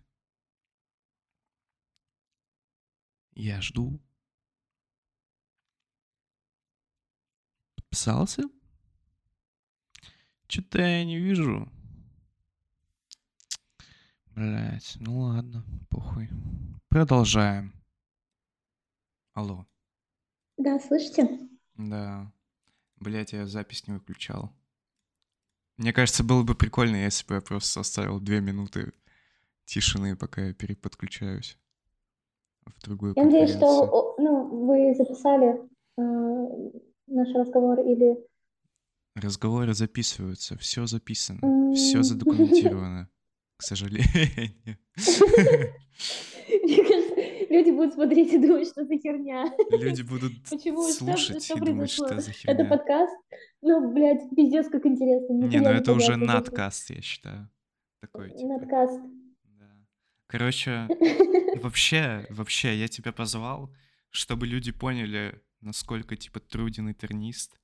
[3.36, 4.00] Я жду.
[7.74, 8.44] Подписался?
[10.48, 11.70] Что-то я не вижу.
[14.28, 16.30] Блять, ну ладно, похуй.
[16.88, 17.74] Продолжаем.
[19.34, 19.66] Алло.
[20.56, 21.28] Да, слышите?
[21.74, 22.32] Да.
[22.96, 24.50] Блять, я запись не выключал.
[25.76, 28.94] Мне кажется, было бы прикольно, если бы я просто оставил две минуты
[29.66, 31.58] тишины, пока я переподключаюсь
[32.66, 35.60] в другую Я надеюсь, что ну, вы записали
[35.98, 36.70] э,
[37.06, 38.16] наш разговор или...
[39.14, 42.02] Разговоры записываются, все записано, все М.
[42.04, 43.08] задокументировано,
[43.56, 44.76] к сожалению.
[46.62, 47.14] Мне кажется,
[47.50, 49.46] люди будут смотреть и думать, что за херня.
[49.70, 50.82] Люди будут Почему?
[50.84, 52.64] Что- слушать что и думать, что за Это херня.
[52.66, 53.16] подкаст?
[53.62, 55.32] Ну, блядь, пиздец, как интересно.
[55.32, 57.48] Не, ну это уже надкаст, я считаю.
[58.00, 58.48] Такой, типа.
[58.48, 59.00] Надкаст.
[60.26, 60.88] Короче,
[61.62, 63.74] вообще, вообще, я тебя позвал,
[64.10, 67.58] чтобы люди поняли, насколько, типа, труден и тернист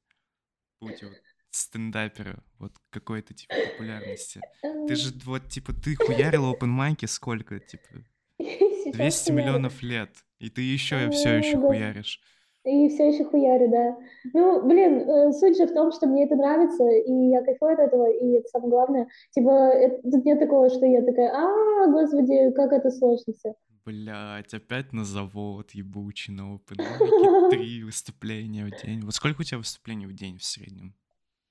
[0.78, 1.12] путь вот
[1.50, 4.40] стендапера, вот какой-то, типа, популярности.
[4.88, 8.04] Ты же, вот, типа, ты хуярил опенмайки сколько, типа,
[8.38, 12.20] 200 миллионов лет, и ты еще все еще хуяришь.
[12.64, 13.96] И все еще хуярю, да.
[14.32, 17.80] Ну, блин, э, суть же в том, что мне это нравится, и я кайфую от
[17.80, 19.08] этого, и это самое главное.
[19.32, 23.54] Типа, это- тут нет такого, что я такая, а, господи, как это сложно все.
[23.84, 29.00] Блять, опять на завод ебучий, на опенмайке, три выступления в день.
[29.04, 30.94] Вот сколько у тебя выступлений в день в среднем?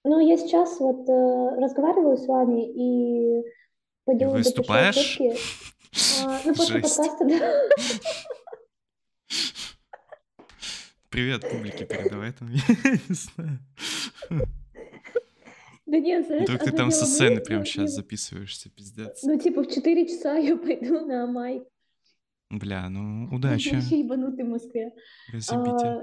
[0.06, 3.44] Ну, я сейчас вот э, разговариваю с вами и
[4.06, 5.20] пойду допишу выступаешь?
[6.26, 7.62] А, ну, после подкаста, да.
[11.12, 12.62] Привет публике передавай там, я
[13.10, 13.60] не знаю.
[15.86, 19.22] Да нет, знаешь, Вдруг ты там со сцены ну, прямо ну, сейчас записываешься, пиздец.
[19.24, 21.68] Ну, типа, в 4 часа я пойду на майк.
[22.50, 24.94] Бля, ну, удачи, Вообще ебанутый в Москве.
[25.34, 25.86] разъебите.
[25.86, 26.02] А,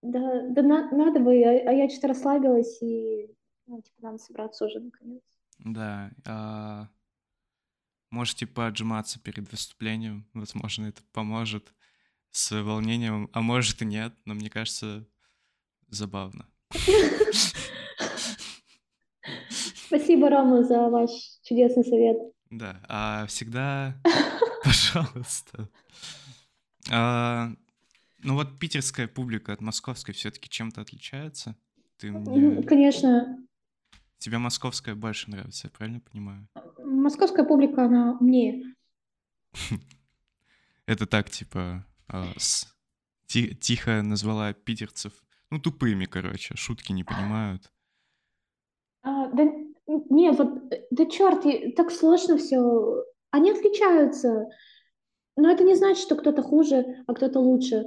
[0.00, 3.28] да, да на- надо бы, а, а я что-то расслабилась, и,
[3.66, 5.22] ну, типа, надо собраться уже наконец.
[5.58, 6.88] Да, а,
[8.10, 11.74] можете поотжиматься перед выступлением, возможно, это поможет
[12.36, 15.08] с волнением, а может и нет, но мне кажется,
[15.88, 16.46] забавно.
[19.86, 21.10] Спасибо, Рома, за ваш
[21.42, 22.18] чудесный совет.
[22.50, 23.98] Да, а всегда,
[24.62, 25.70] пожалуйста.
[26.90, 27.52] А,
[28.18, 31.56] ну вот питерская публика от московской все-таки чем-то отличается?
[31.96, 32.62] Ты мне...
[32.64, 33.38] Конечно,
[34.18, 36.46] Тебе московская больше нравится, я правильно понимаю?
[36.78, 38.74] московская публика, она умнее.
[40.86, 41.86] Это так, типа,
[42.38, 42.66] с-
[43.26, 45.12] ти- тихо назвала питерцев,
[45.50, 47.70] ну, тупыми, короче, шутки не понимают.
[49.02, 49.44] А, да,
[50.10, 51.44] не, вот, да черт,
[51.76, 53.04] так сложно все.
[53.30, 54.46] Они отличаются,
[55.36, 57.84] но это не значит, что кто-то хуже, а кто-то лучше.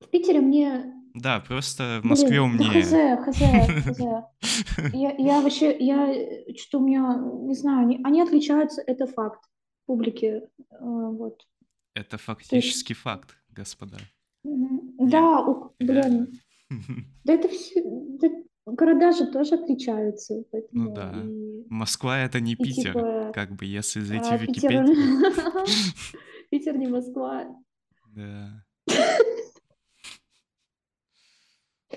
[0.00, 3.16] В Питере мне, Да, просто в Москве блин, да умнее.
[3.18, 3.98] хз, хз, хз.
[4.94, 9.40] Я, я вообще, я, что у меня, не знаю, они, они отличаются, это факт
[9.86, 11.46] публики, э, вот.
[11.94, 13.98] Это фактически факт, господа.
[14.44, 16.40] Да, у- блин,
[17.24, 18.28] да это все, да
[18.66, 21.12] города же тоже отличаются, поэтому Ну да.
[21.24, 24.86] и- Москва— это не и Питер, типа, как бы, если зайти а, в Википедию.
[26.50, 27.46] Питер не Москва.
[28.08, 28.64] Да.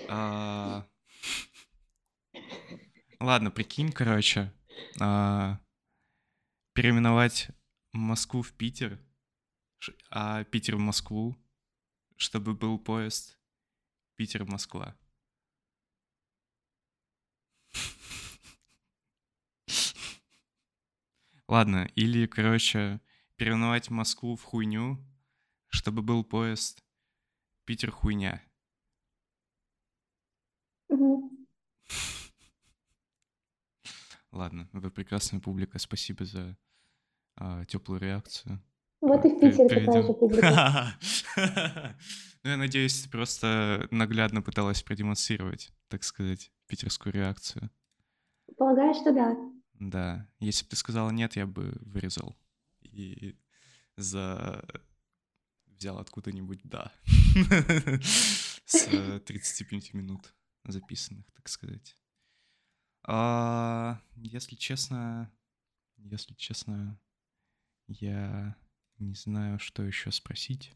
[0.08, 0.86] А,
[3.18, 4.52] Ладно, прикинь, короче,
[5.00, 5.58] а,
[6.74, 7.48] переименовать
[7.92, 9.00] Москву в Питер,
[10.10, 11.36] а Питер в Москву,
[12.16, 13.38] чтобы был поезд
[14.16, 14.96] Питер-Москва.
[21.48, 23.00] Ладно, или, короче,
[23.36, 24.98] переименовать Москву в хуйню,
[25.68, 26.82] чтобы был поезд
[27.64, 28.42] Питер-хуйня.
[30.88, 31.46] Мгм.
[34.32, 36.56] Ладно, вы прекрасная публика, спасибо за
[37.36, 38.62] а, теплую реакцию.
[39.06, 40.98] Вот и в Питере такая же публика.
[42.42, 47.70] Ну, я надеюсь, ты просто наглядно пыталась продемонстрировать, так сказать, питерскую реакцию.
[48.56, 49.36] Полагаю, что да.
[49.74, 52.36] Да, если бы ты сказала нет, я бы вырезал.
[52.82, 53.36] И
[53.96, 54.64] за...
[55.66, 56.92] взял откуда-нибудь «да».
[58.64, 60.32] С э, 35 минут
[60.64, 61.96] записанных, так сказать.
[63.04, 65.32] А, Если честно,
[65.96, 67.00] если честно,
[67.88, 68.56] я
[68.98, 70.72] не знаю, что еще спросить.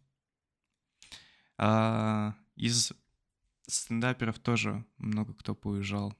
[1.58, 2.92] А, Из
[3.66, 6.14] стендаперов тоже много кто поуезжал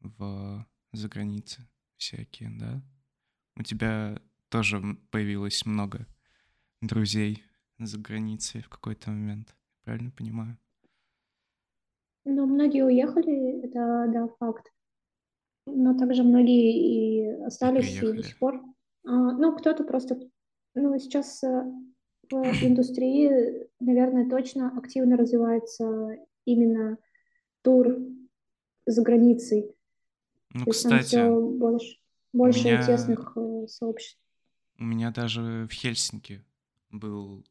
[0.00, 2.82] в за границы всякие, да?
[3.56, 4.80] У тебя тоже
[5.10, 6.06] появилось много
[6.82, 7.44] друзей
[7.78, 10.58] за границей в какой-то момент, правильно понимаю?
[12.24, 14.70] Но многие уехали, это да, факт.
[15.66, 18.22] Но также многие и остались и до приехали.
[18.22, 18.62] сих пор.
[19.04, 20.20] А, Ну, кто-то просто,
[20.76, 21.64] ну, сейчас э,
[22.30, 26.98] в индустрии, наверное, точно активно развивается именно
[27.62, 27.98] тур
[28.86, 29.74] за границей.
[30.52, 31.16] Ну, То кстати,
[31.58, 31.96] больше,
[32.32, 34.20] больше меня- тесных э, сообществ.
[34.78, 36.44] у меня даже в Хельсинки
[36.90, 37.44] был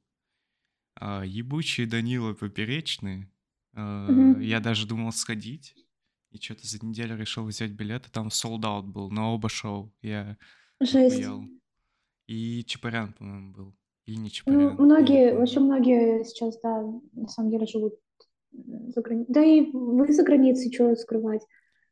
[0.95, 3.30] а, ебучий Данила Поперечный.
[3.73, 4.39] А, Мгм.
[4.39, 5.76] Я даже думал сходить.
[6.32, 8.09] И что-то за неделю решил взять билеты.
[8.11, 9.93] Там солдат был на оба шоу.
[10.01, 10.38] Я
[10.80, 11.15] Жесть.
[11.19, 11.49] охуел.
[12.28, 13.76] И Чапарян, по-моему, был.
[14.05, 14.78] Или не Ну, Чапарян.
[14.78, 15.39] не многие, помню.
[15.39, 16.82] вообще многие сейчас, да,
[17.13, 17.93] на самом деле живут
[18.51, 19.34] за границей.
[19.34, 21.41] Да и вы за границей, что скрывать.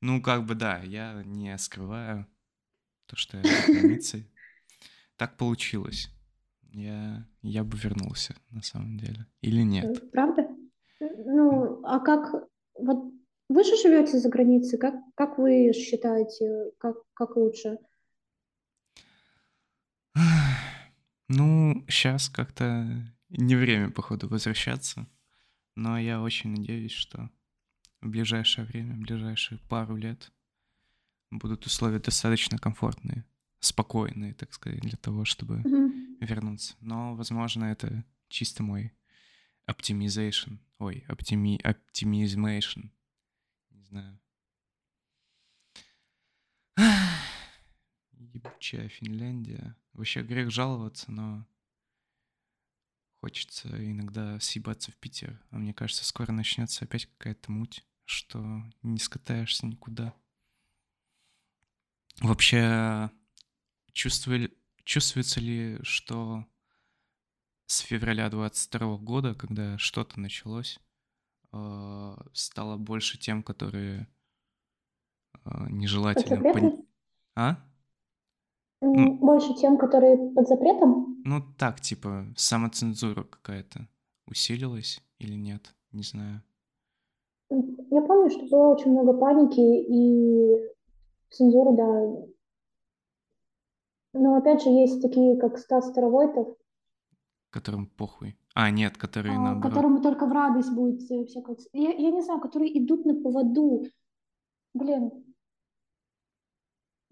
[0.02, 2.26] Ну, как бы да, я не скрываю
[3.08, 4.30] то, что я за границей.
[5.16, 6.10] Так получилось.
[6.72, 9.28] Я, я бы вернулся, на самом деле.
[9.42, 10.10] Или нет?
[10.12, 10.50] Правда?
[11.00, 12.50] Ну, а как...
[12.74, 13.14] Вот
[13.48, 17.78] вы же живете за границей, как, как вы считаете, как, как лучше?
[21.30, 25.08] Ну, сейчас как-то не время, походу, возвращаться.
[25.76, 27.30] Но я очень надеюсь, что
[28.02, 30.32] в ближайшее время, в ближайшие пару лет
[31.32, 33.26] будут условия достаточно комфортные,
[33.60, 36.18] спокойные, так сказать, для того, чтобы Мгм.
[36.20, 36.76] вернуться.
[36.82, 38.92] Но, возможно, это чисто мой
[39.66, 40.60] оптимизation.
[40.78, 41.60] Ой, оптими...
[41.64, 42.82] оптимизмейшн.
[43.72, 44.20] Не знаю.
[48.34, 49.76] Ебучая Финляндия.
[49.94, 51.48] Вообще грех жаловаться, но
[53.22, 55.42] хочется иногда съебаться в Питер.
[55.50, 60.14] А мне кажется, скоро начнется опять какая-то муть, что не скатаешься никуда.
[62.22, 63.10] Вообще,
[63.92, 66.46] чувствовали, чувствуется ли, что
[67.66, 70.80] с февраля 22 года, когда что-то началось,
[71.52, 74.08] э, стало больше тем, которые
[75.46, 76.36] э, нежелательно...
[76.36, 76.88] пон- запретом?
[77.36, 77.73] А?
[78.84, 81.22] Больше тем, которые под запретом?
[81.24, 83.88] Ну так, типа, самоцензура какая-то
[84.28, 86.42] усилилась или нет, не знаю.
[87.50, 90.58] Я помню, что было очень много паники и
[91.30, 92.24] цензуры, да.
[94.14, 96.56] Но опять же есть такие, как Стас Старовойтов,
[97.54, 98.36] Которым похуй.
[98.56, 99.72] А, нет, которые а, наоборот.
[99.72, 101.56] которому только в радость будет э, всякое...
[101.72, 103.86] Я, я не знаю, которые идут на поводу,
[104.74, 105.12] блин,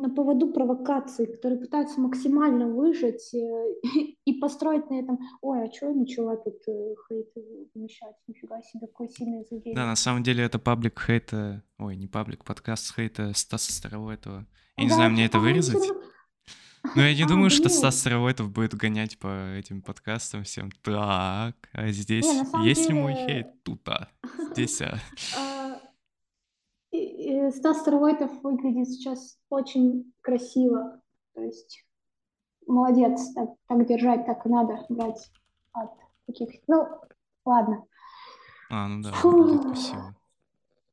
[0.02, 3.74] на поводу провокаций, которые пытаются максимально выжить э,
[4.26, 6.62] и построить на этом, ой, а что я начала тут
[7.08, 7.30] хейт
[7.74, 9.76] вмещать, нифига себе, какое сильное заявление.
[9.76, 11.64] Да, на самом деле это паблик хейта...
[11.78, 14.46] Ой, не паблик, подкаст хейта Стаса Старовойтова.
[14.78, 15.84] Я не Да, знаю, мне это а, вырезать.
[16.96, 17.78] Но я не А, думаю, что блин.
[17.78, 20.72] Стас Старовойтов будет гонять по этим подкастам всем.
[20.84, 23.64] Так, а здесь самом есть ли мой хейт?
[23.64, 24.10] Тут-а.
[24.52, 25.00] Здесь, а.
[27.52, 31.02] Стас Старовойтов выглядит сейчас очень красиво.
[31.34, 31.86] То есть
[32.68, 35.32] молодец, так, так держать, так и надо брать
[35.74, 35.92] от
[36.26, 36.50] таких.
[36.68, 36.88] Ну,
[37.46, 37.86] ладно.
[38.70, 40.16] А, ну да, выглядит красиво.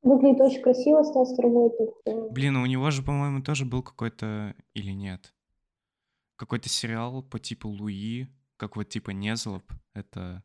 [0.03, 1.95] Выглядит очень красиво Стас Старовойтов.
[2.07, 4.55] Э, Блин, а у него же, по-моему, тоже был какой-то...
[4.75, 5.35] Или нет?
[6.37, 9.65] Какой-то сериал по типу Луи, как вот типа Незлоб.
[9.95, 10.45] Это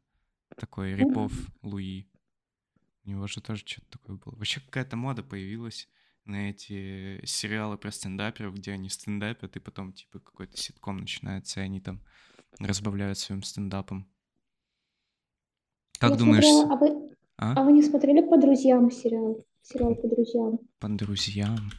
[0.57, 2.09] такой рипов Луи.
[3.05, 4.35] У него же тоже что-то такое было.
[4.35, 5.89] Вообще какая-то мода появилась
[6.25, 11.63] на эти сериалы про стендаперов, где они стендапят, и потом типа какой-то ситком начинается, и
[11.63, 12.01] они там
[12.59, 14.07] разбавляют своим стендапом.
[15.99, 17.53] Как я думаешь, смотрела, а вы, а?
[17.61, 19.45] а вы не смотрели по друзьям сериал?
[19.61, 20.59] Сериал по друзьям.
[20.79, 21.71] По друзьям?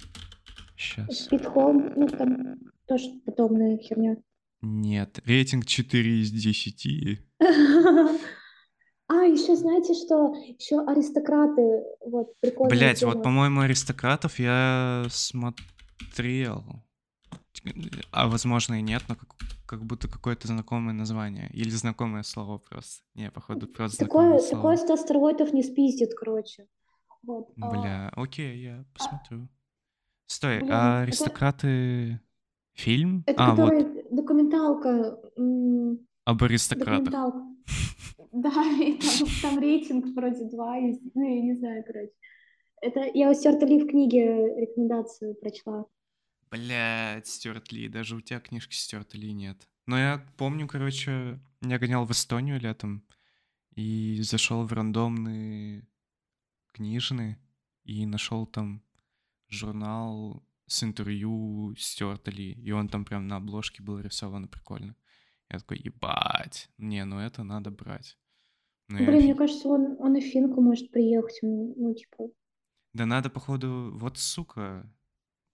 [0.76, 1.24] Сейчас.
[1.24, 4.16] Спит Холм, ну там тоже подобная херня.
[4.62, 7.20] Нет, рейтинг 4 из 10.
[9.06, 10.34] А, еще знаете что?
[10.34, 11.82] Еще аристократы.
[12.04, 16.64] Вот, прикольная Блять, вот, по-моему, аристократов я смотрел.
[18.10, 19.28] А возможно и нет, но как,
[19.66, 21.50] как будто какое-то знакомое название.
[21.52, 23.02] Или знакомое слово просто.
[23.14, 24.96] Не, походу, просто Такое, знакомое такое слово.
[24.96, 26.66] 100 астероидов не спиздит, короче.
[27.22, 27.48] Вот.
[27.60, 29.48] а, Бля, окей, я посмотрю.
[30.26, 32.20] Стой, блин, а это- аристократы
[32.72, 33.22] фильм?
[33.26, 35.18] Это а, вот, который документалка.
[35.36, 37.04] м, об аристократах.
[37.04, 37.44] Документалка.
[38.32, 40.98] Да, и там, там рейтинг вроде 2 из...
[41.14, 42.12] Ну, я не знаю, короче.
[42.80, 45.86] Это я у Стюарта Ли в книге рекомендацию прочла.
[46.50, 49.68] Блядь, Стюарт Ли, даже у тебя книжки Стюарта Ли нет.
[49.86, 53.06] Но я помню, короче, я гонял в Эстонию летом
[53.74, 55.86] и зашел в рандомные
[56.72, 57.38] книжные
[57.84, 58.82] и нашел там
[59.48, 62.52] журнал с интервью Стюарта Ли.
[62.52, 64.96] И он там прям на обложке был рисован прикольно.
[65.50, 68.18] Я такой, ебать, не, ну это надо брать.
[68.88, 71.38] Ну, я Блин, мне офиг- кажется, он, он и в Финку может приехать.
[71.42, 72.28] Ну, типа,
[72.92, 74.90] Да надо, походу, вот сука,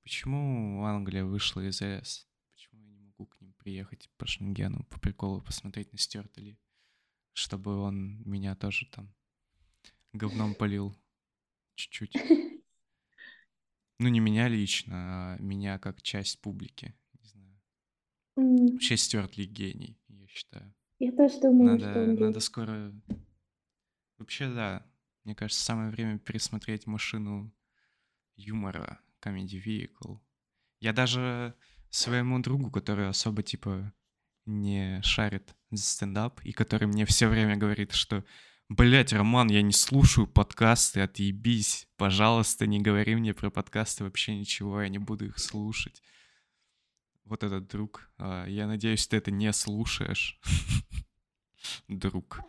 [0.03, 2.29] почему Англия вышла из ЕС?
[2.53, 6.59] Почему я не могу к ним приехать по Шенгену, по приколу посмотреть на Стюарта Ли?
[7.33, 9.15] Чтобы он меня тоже там
[10.13, 10.95] говном полил
[11.75, 12.17] чуть-чуть.
[14.03, 16.95] Ну, не меня лично, а меня как часть публики.
[18.41, 20.75] М, Вообще Стюарт Ли гений, я считаю.
[20.99, 22.93] я тоже думаю, что Надо, он надо скоро...
[24.19, 24.87] Вообще, да.
[25.25, 27.53] Мне кажется, самое время пересмотреть машину
[28.37, 30.19] юмора Comedy Vehicle.
[30.81, 31.55] Я даже
[31.91, 33.93] своему другу, который особо, типа,
[34.47, 38.25] не шарит за стендап, и который мне все время говорит, что
[38.69, 41.89] Блять, Роман, я не слушаю подкасты, отъебись.
[41.97, 46.01] Пожалуйста, не говори мне про подкасты вообще ничего, я не буду их слушать.
[47.25, 48.11] Вот этот друг.
[48.19, 50.41] а, Я надеюсь, ты это не слушаешь.
[51.89, 52.41] Друг.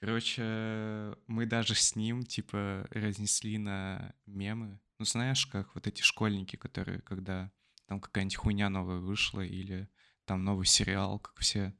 [0.00, 4.78] Короче, мы даже с ним, типа, разнесли на мемы.
[4.98, 7.50] Ну, знаешь, как вот эти школьники, которые, когда
[7.86, 9.88] там какая-нибудь хуйня новая вышла, или
[10.24, 11.74] там новый сериал, как все,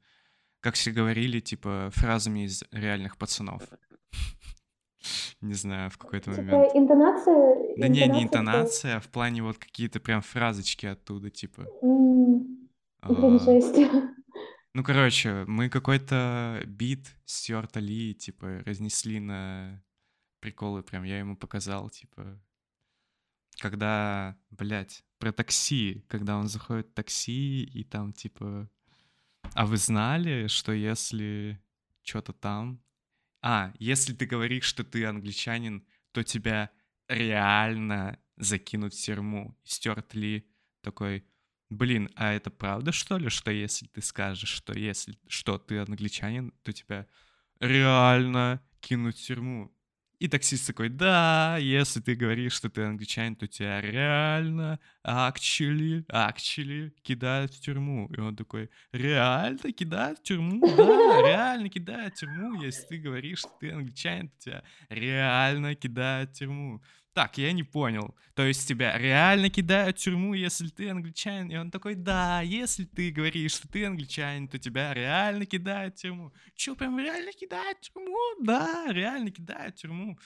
[0.59, 3.63] как все говорили, типа, фразами из реальных пацанов.
[5.41, 6.71] Не знаю, в какой-то момент.
[6.71, 7.77] Типа, интонация...
[7.77, 11.65] Да не, не интонация интонация, а в плане вот какие-то прям фразочки оттуда, типа.
[13.01, 13.77] а, жесть.
[14.73, 19.83] Ну, короче, мы какой-то бит Стюарта Ли, типа, разнесли на
[20.39, 22.39] приколы, прям я ему показал, типа,
[23.59, 28.69] когда, блядь, про такси, когда он заходит в такси, и там, типа,
[29.53, 31.59] а вы знали, что если
[32.03, 32.79] что-то там...
[33.41, 36.71] А, если ты говоришь, что ты англичанин, то тебя
[37.07, 39.57] реально закинут в тюрьму.
[39.63, 40.47] И Стюарт Ли
[40.81, 41.25] такой,
[41.69, 46.51] блин, а это правда, что ли, что если ты скажешь, что если что ты англичанин,
[46.63, 47.07] то тебя
[47.59, 49.73] реально кинут в тюрьму?
[50.19, 56.91] И таксист такой, да, если ты говоришь, что ты англичанин, то тебя реально, actually, actually
[57.03, 58.07] кидают в тюрьму.
[58.07, 60.59] И он такой, реально кидают в тюрьму?
[60.75, 66.31] Да, реально кидают в тюрьму, если ты говоришь, что ты англичанин, то тебя реально кидают
[66.31, 66.81] в тюрьму.
[67.17, 68.15] Так, я не понял.
[68.35, 71.49] То есть тебя реально кидают в тюрьму, если ты англичанин?
[71.49, 76.01] И он такой, да, если ты говоришь, что ты англичанин, то тебя реально кидают в
[76.01, 76.31] тюрьму.
[76.53, 78.19] Чё, прям реально кидают в тюрьму?
[78.43, 80.19] Да, реально кидают в тюрьму.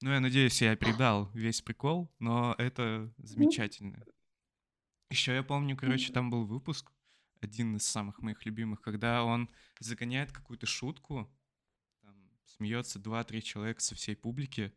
[0.00, 4.02] Ну, я надеюсь, я передал весь прикол, но это замечательно.
[5.10, 6.90] Еще я помню, короче, там был выпуск,
[7.42, 11.30] один из самых моих любимых, когда он загоняет какую-то шутку,
[12.00, 12.14] там
[12.46, 14.72] смеется 2-3 человека со всей публики,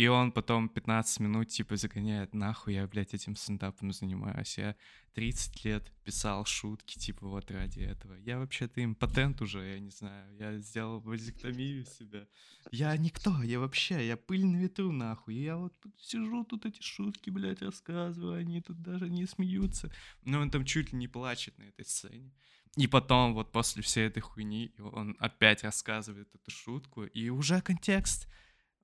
[0.00, 4.56] и он потом 15 минут, типа, загоняет нахуй, я, блядь, этим стендапом занимаюсь.
[4.56, 4.74] Я
[5.12, 8.14] 30 лет писал шутки, типа, вот ради этого.
[8.14, 10.34] Я вообще-то импотент уже, я не знаю.
[10.38, 12.26] Я сделал вазектомию себя.
[12.70, 15.34] Я никто, я вообще, я пыль на ветру, нахуй.
[15.34, 19.92] И я вот сижу, тут эти шутки, блядь, рассказываю, они тут даже не смеются.
[20.24, 22.32] Но он там чуть ли не плачет на этой сцене.
[22.76, 28.30] И потом, вот после всей этой хуйни, он опять рассказывает эту шутку, и уже контекст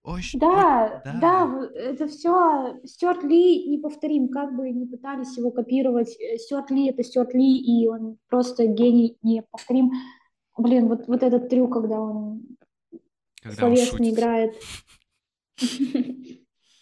[0.06, 0.38] очень...
[0.38, 1.18] Да, да.
[1.20, 6.16] да, это все Стюарт Ли неповторим, как бы не пытались его копировать.
[6.20, 9.92] Э, Стюарт Ли это Стюарт Ли, и он просто гений неповторим.
[10.56, 12.42] Блин, вот, вот этот трюк, когда он
[13.42, 14.14] когда он словесно шутит.
[14.14, 14.54] играет.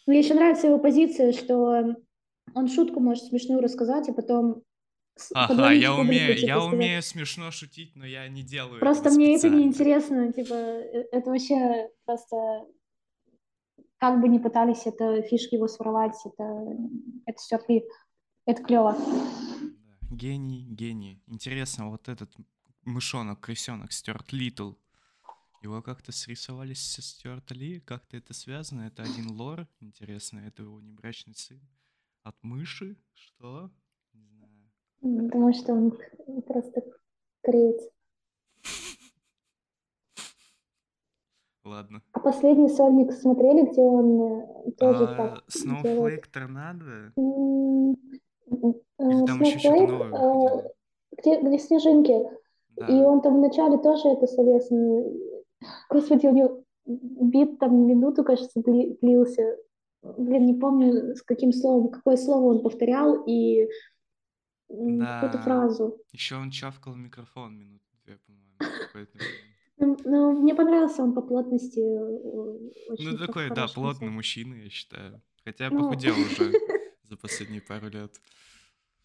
[0.07, 1.97] Мне еще нравится его позиция, что
[2.55, 4.63] он шутку может смешную рассказать, а потом
[5.17, 9.49] с- Ага, я умею, я умею смешно шутить, но я не делаю Просто мне это
[9.49, 9.63] не специально.
[9.65, 12.67] интересно, типа, э, это вообще просто
[14.05, 16.45] как бы ни пытались это фишки его своровать, это,
[17.25, 17.85] это Ли,
[18.45, 18.93] это клево.
[18.93, 21.23] Да, Гений, гений.
[21.27, 22.31] Интересно, вот этот
[22.83, 24.75] мышонок, крысенок Стюарт Литл,
[25.63, 30.83] его как-то срисовали со Стюарта Ли, как-то это связано, это один лор, интересно, это его
[30.83, 31.63] небрачный сын
[32.25, 33.71] от мыши, что?
[35.01, 35.99] Потому что он
[36.43, 36.83] просто
[37.41, 37.81] кореец.
[41.65, 42.03] Ладно.
[42.13, 46.25] А последний сольник смотрели, где он э, тоже А, так Snowflake?
[46.31, 47.13] Торнадо?
[47.17, 47.95] Э,
[49.27, 50.71] там еще что-то э,
[51.23, 52.13] где, где снежинки.
[52.77, 53.09] И Да.
[53.09, 55.05] он там вначале тоже это словесно.
[55.89, 59.57] Господи, у него бит там минуту, кажется, дли- длился.
[60.03, 63.69] Блин, не помню, с каким словом, какое слово он повторял и
[64.69, 65.43] м, какую-то Да.
[65.43, 65.99] фразу.
[66.13, 68.59] Еще он чавкал микрофон минут две, по-моему.
[69.77, 74.15] Ну, ну, мне понравился он по плотности, э, очень Ну, такой, да, плотный концерт.
[74.17, 75.21] мужчина, я считаю.
[75.45, 76.59] Хотя Ну, похудел уже
[77.03, 78.21] за последние пару лет.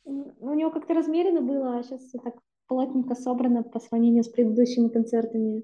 [0.05, 2.35] м, у него как-то размеренно было, а сейчас так
[2.67, 5.63] плотненько собрано по сравнению с предыдущими концертами.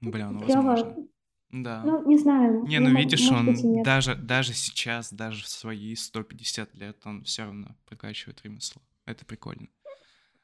[0.00, 0.74] Бля, ну Клево.
[0.74, 1.06] возможно.
[1.50, 1.82] Да.
[1.84, 5.94] Ну, не знаю, Не, ну, ну видишь, быть он даже, даже сейчас, даже в свои
[5.94, 8.82] 150 лет, он все равно прокачивает ремесло.
[9.06, 9.68] Это прикольно.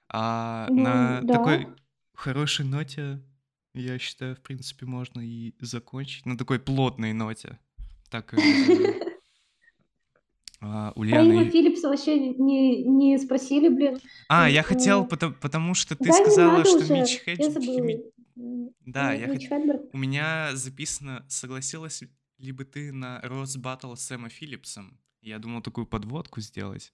[0.09, 1.33] А Ну, на да.
[1.33, 1.69] такой
[2.15, 3.21] хорошей ноте,
[3.75, 6.27] я считаю, в принципе, можно и закончить.
[6.27, 7.59] На такой плотной ноте.
[8.11, 8.35] Так.
[10.65, 11.33] А, Про Ульяна...
[11.33, 13.99] Ива и- Филлипса вообще не, не спросили, блин.
[14.29, 18.01] А, я хотел, потому, потому что ты Да, сказала, что уже, Митч я Хедж...
[18.87, 19.81] Да, я Митч хот- Хедберг.
[19.93, 22.05] У меня записано, согласилась
[22.39, 25.01] ли бы ты на Рос Баттл с Сэма Филлипсом?
[25.21, 26.93] Я думал такую подводку сделать.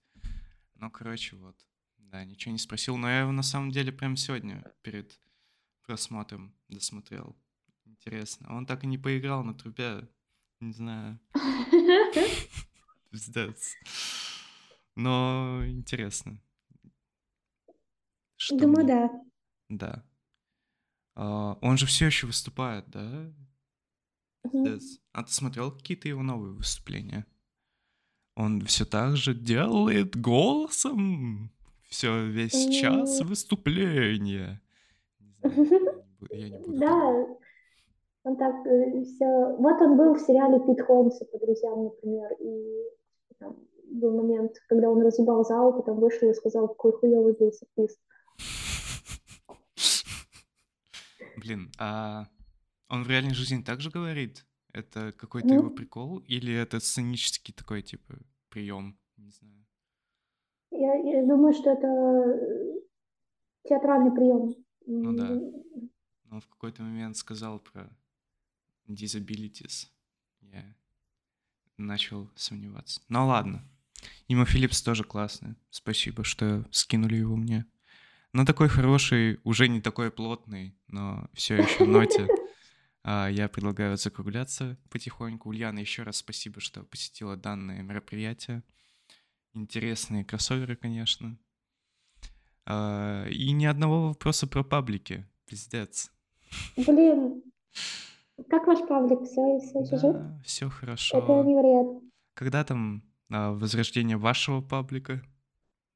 [0.73, 1.55] Но, короче, вот.
[1.99, 2.97] Да, ничего не спросил.
[2.97, 5.19] Но я его на самом деле прям сегодня перед
[5.89, 7.35] просмотром досмотрел.
[7.83, 8.55] Интересно.
[8.55, 10.07] Он так и не поиграл на трубе.
[10.59, 11.19] Не знаю.
[13.09, 13.73] Пиздец.
[14.95, 16.39] Но интересно.
[18.35, 19.09] Что Думаю, да.
[19.69, 20.05] Да.
[21.15, 23.33] А, он же все еще выступает, да?
[24.43, 24.99] Пиздец.
[25.11, 27.25] А ты смотрел какие-то его новые выступления?
[28.35, 31.51] Он все так же делает голосом.
[31.89, 33.27] Все весь час М.
[33.27, 34.61] выступления.
[35.43, 37.27] Я не буду Да,
[38.23, 39.55] он так все.
[39.57, 42.83] Вот он был в сериале Пит Холмса по друзьям, например, и
[43.39, 43.55] там
[43.91, 47.99] был момент, когда он разъебал зал, потом вышел и сказал, какой хуёвый был сапист.
[51.37, 52.25] Блин, а
[52.89, 54.45] он в реальной жизни так же говорит?
[54.73, 56.19] Это какой-то его Ну, прикол?
[56.19, 58.15] Или это сценический такой, типа,
[58.49, 58.99] прием?
[59.17, 59.65] Не знаю.
[60.71, 62.81] я, я думаю, что это э,
[63.63, 64.53] театральный прием.
[64.91, 65.27] Ну да.
[65.29, 65.89] М,
[66.31, 67.89] Он в какой-то момент сказал про
[68.87, 69.87] disabilities.
[70.41, 70.75] Я
[71.77, 73.01] начал сомневаться.
[73.07, 73.63] Ну ладно.
[74.27, 75.55] Има Филлипс тоже классный.
[75.69, 77.65] Спасибо, что скинули его мне.
[78.33, 82.27] На такой хороший, уже не такой плотный, но все еще ноте.
[83.03, 85.49] а, Я предлагаю закругляться потихоньку.
[85.49, 88.63] Ульяна, еще раз спасибо, что посетила данное мероприятие.
[89.53, 91.37] Интересные кроссоверы, конечно.
[92.69, 95.25] А, И ни одного вопроса про паблики.
[95.45, 96.11] Пиздец.
[96.77, 97.41] Блин,
[98.49, 99.23] как ваш паблик?
[99.23, 100.13] Все, все еще жив?
[100.13, 101.43] Да, все Это хорошо.
[101.43, 102.01] невероятно.
[102.35, 105.13] Когда там а, возрождение вашего паблика?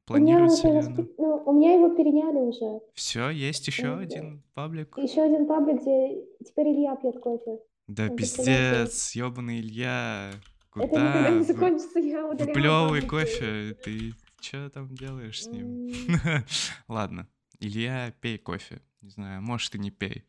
[0.10, 2.82] У меня Планируется уже ну, у меня его переняли уже.
[2.94, 4.98] Все, есть еще Э, один паблик?
[4.98, 7.60] Еще один паблик, где теперь Илья пьет кофе.
[7.88, 8.86] Да представляете?
[8.92, 10.32] пиздец, ёбаный Илья.
[10.76, 11.30] Это никогда Куда?
[11.30, 13.08] не закончится, я удаляю паблики.
[13.08, 13.78] кофе.
[13.84, 14.14] Ты
[14.44, 15.92] что там делаешь с ним?
[16.88, 17.28] Ладно.
[17.60, 18.82] Илья, пей кофе.
[19.02, 20.26] Не знаю, может и не пей.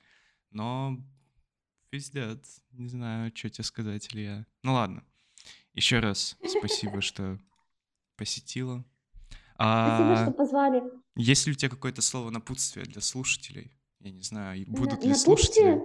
[0.50, 0.98] Но
[1.90, 2.60] пиздец.
[2.72, 4.46] Не знаю, что тебе сказать, Илья.
[4.62, 5.04] Ну ладно.
[5.74, 7.38] Еще раз спасибо, что
[8.16, 8.84] посетила.
[9.56, 10.82] Спасибо, что А позвали.
[11.16, 13.76] есть ли у тебя какое-то слово напутствие для слушателей?
[14.00, 15.80] Я не знаю, На- будут ли слушатели?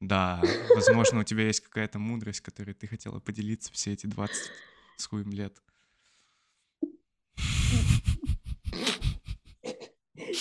[0.00, 0.42] Да,
[0.74, 4.50] возможно, у тебя есть какая-то мудрость, которой ты хотела поделиться все эти 20
[4.96, 5.56] с хуем лет.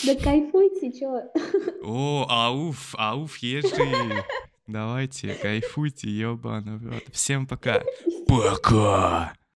[0.05, 1.21] Да кайфуйте, чё?
[1.83, 4.23] О, ауф, ауф, ежи.
[4.67, 7.03] Давайте, кайфуйте, ёбаный в рот.
[7.11, 7.83] Всем пока.
[8.27, 9.33] Пока.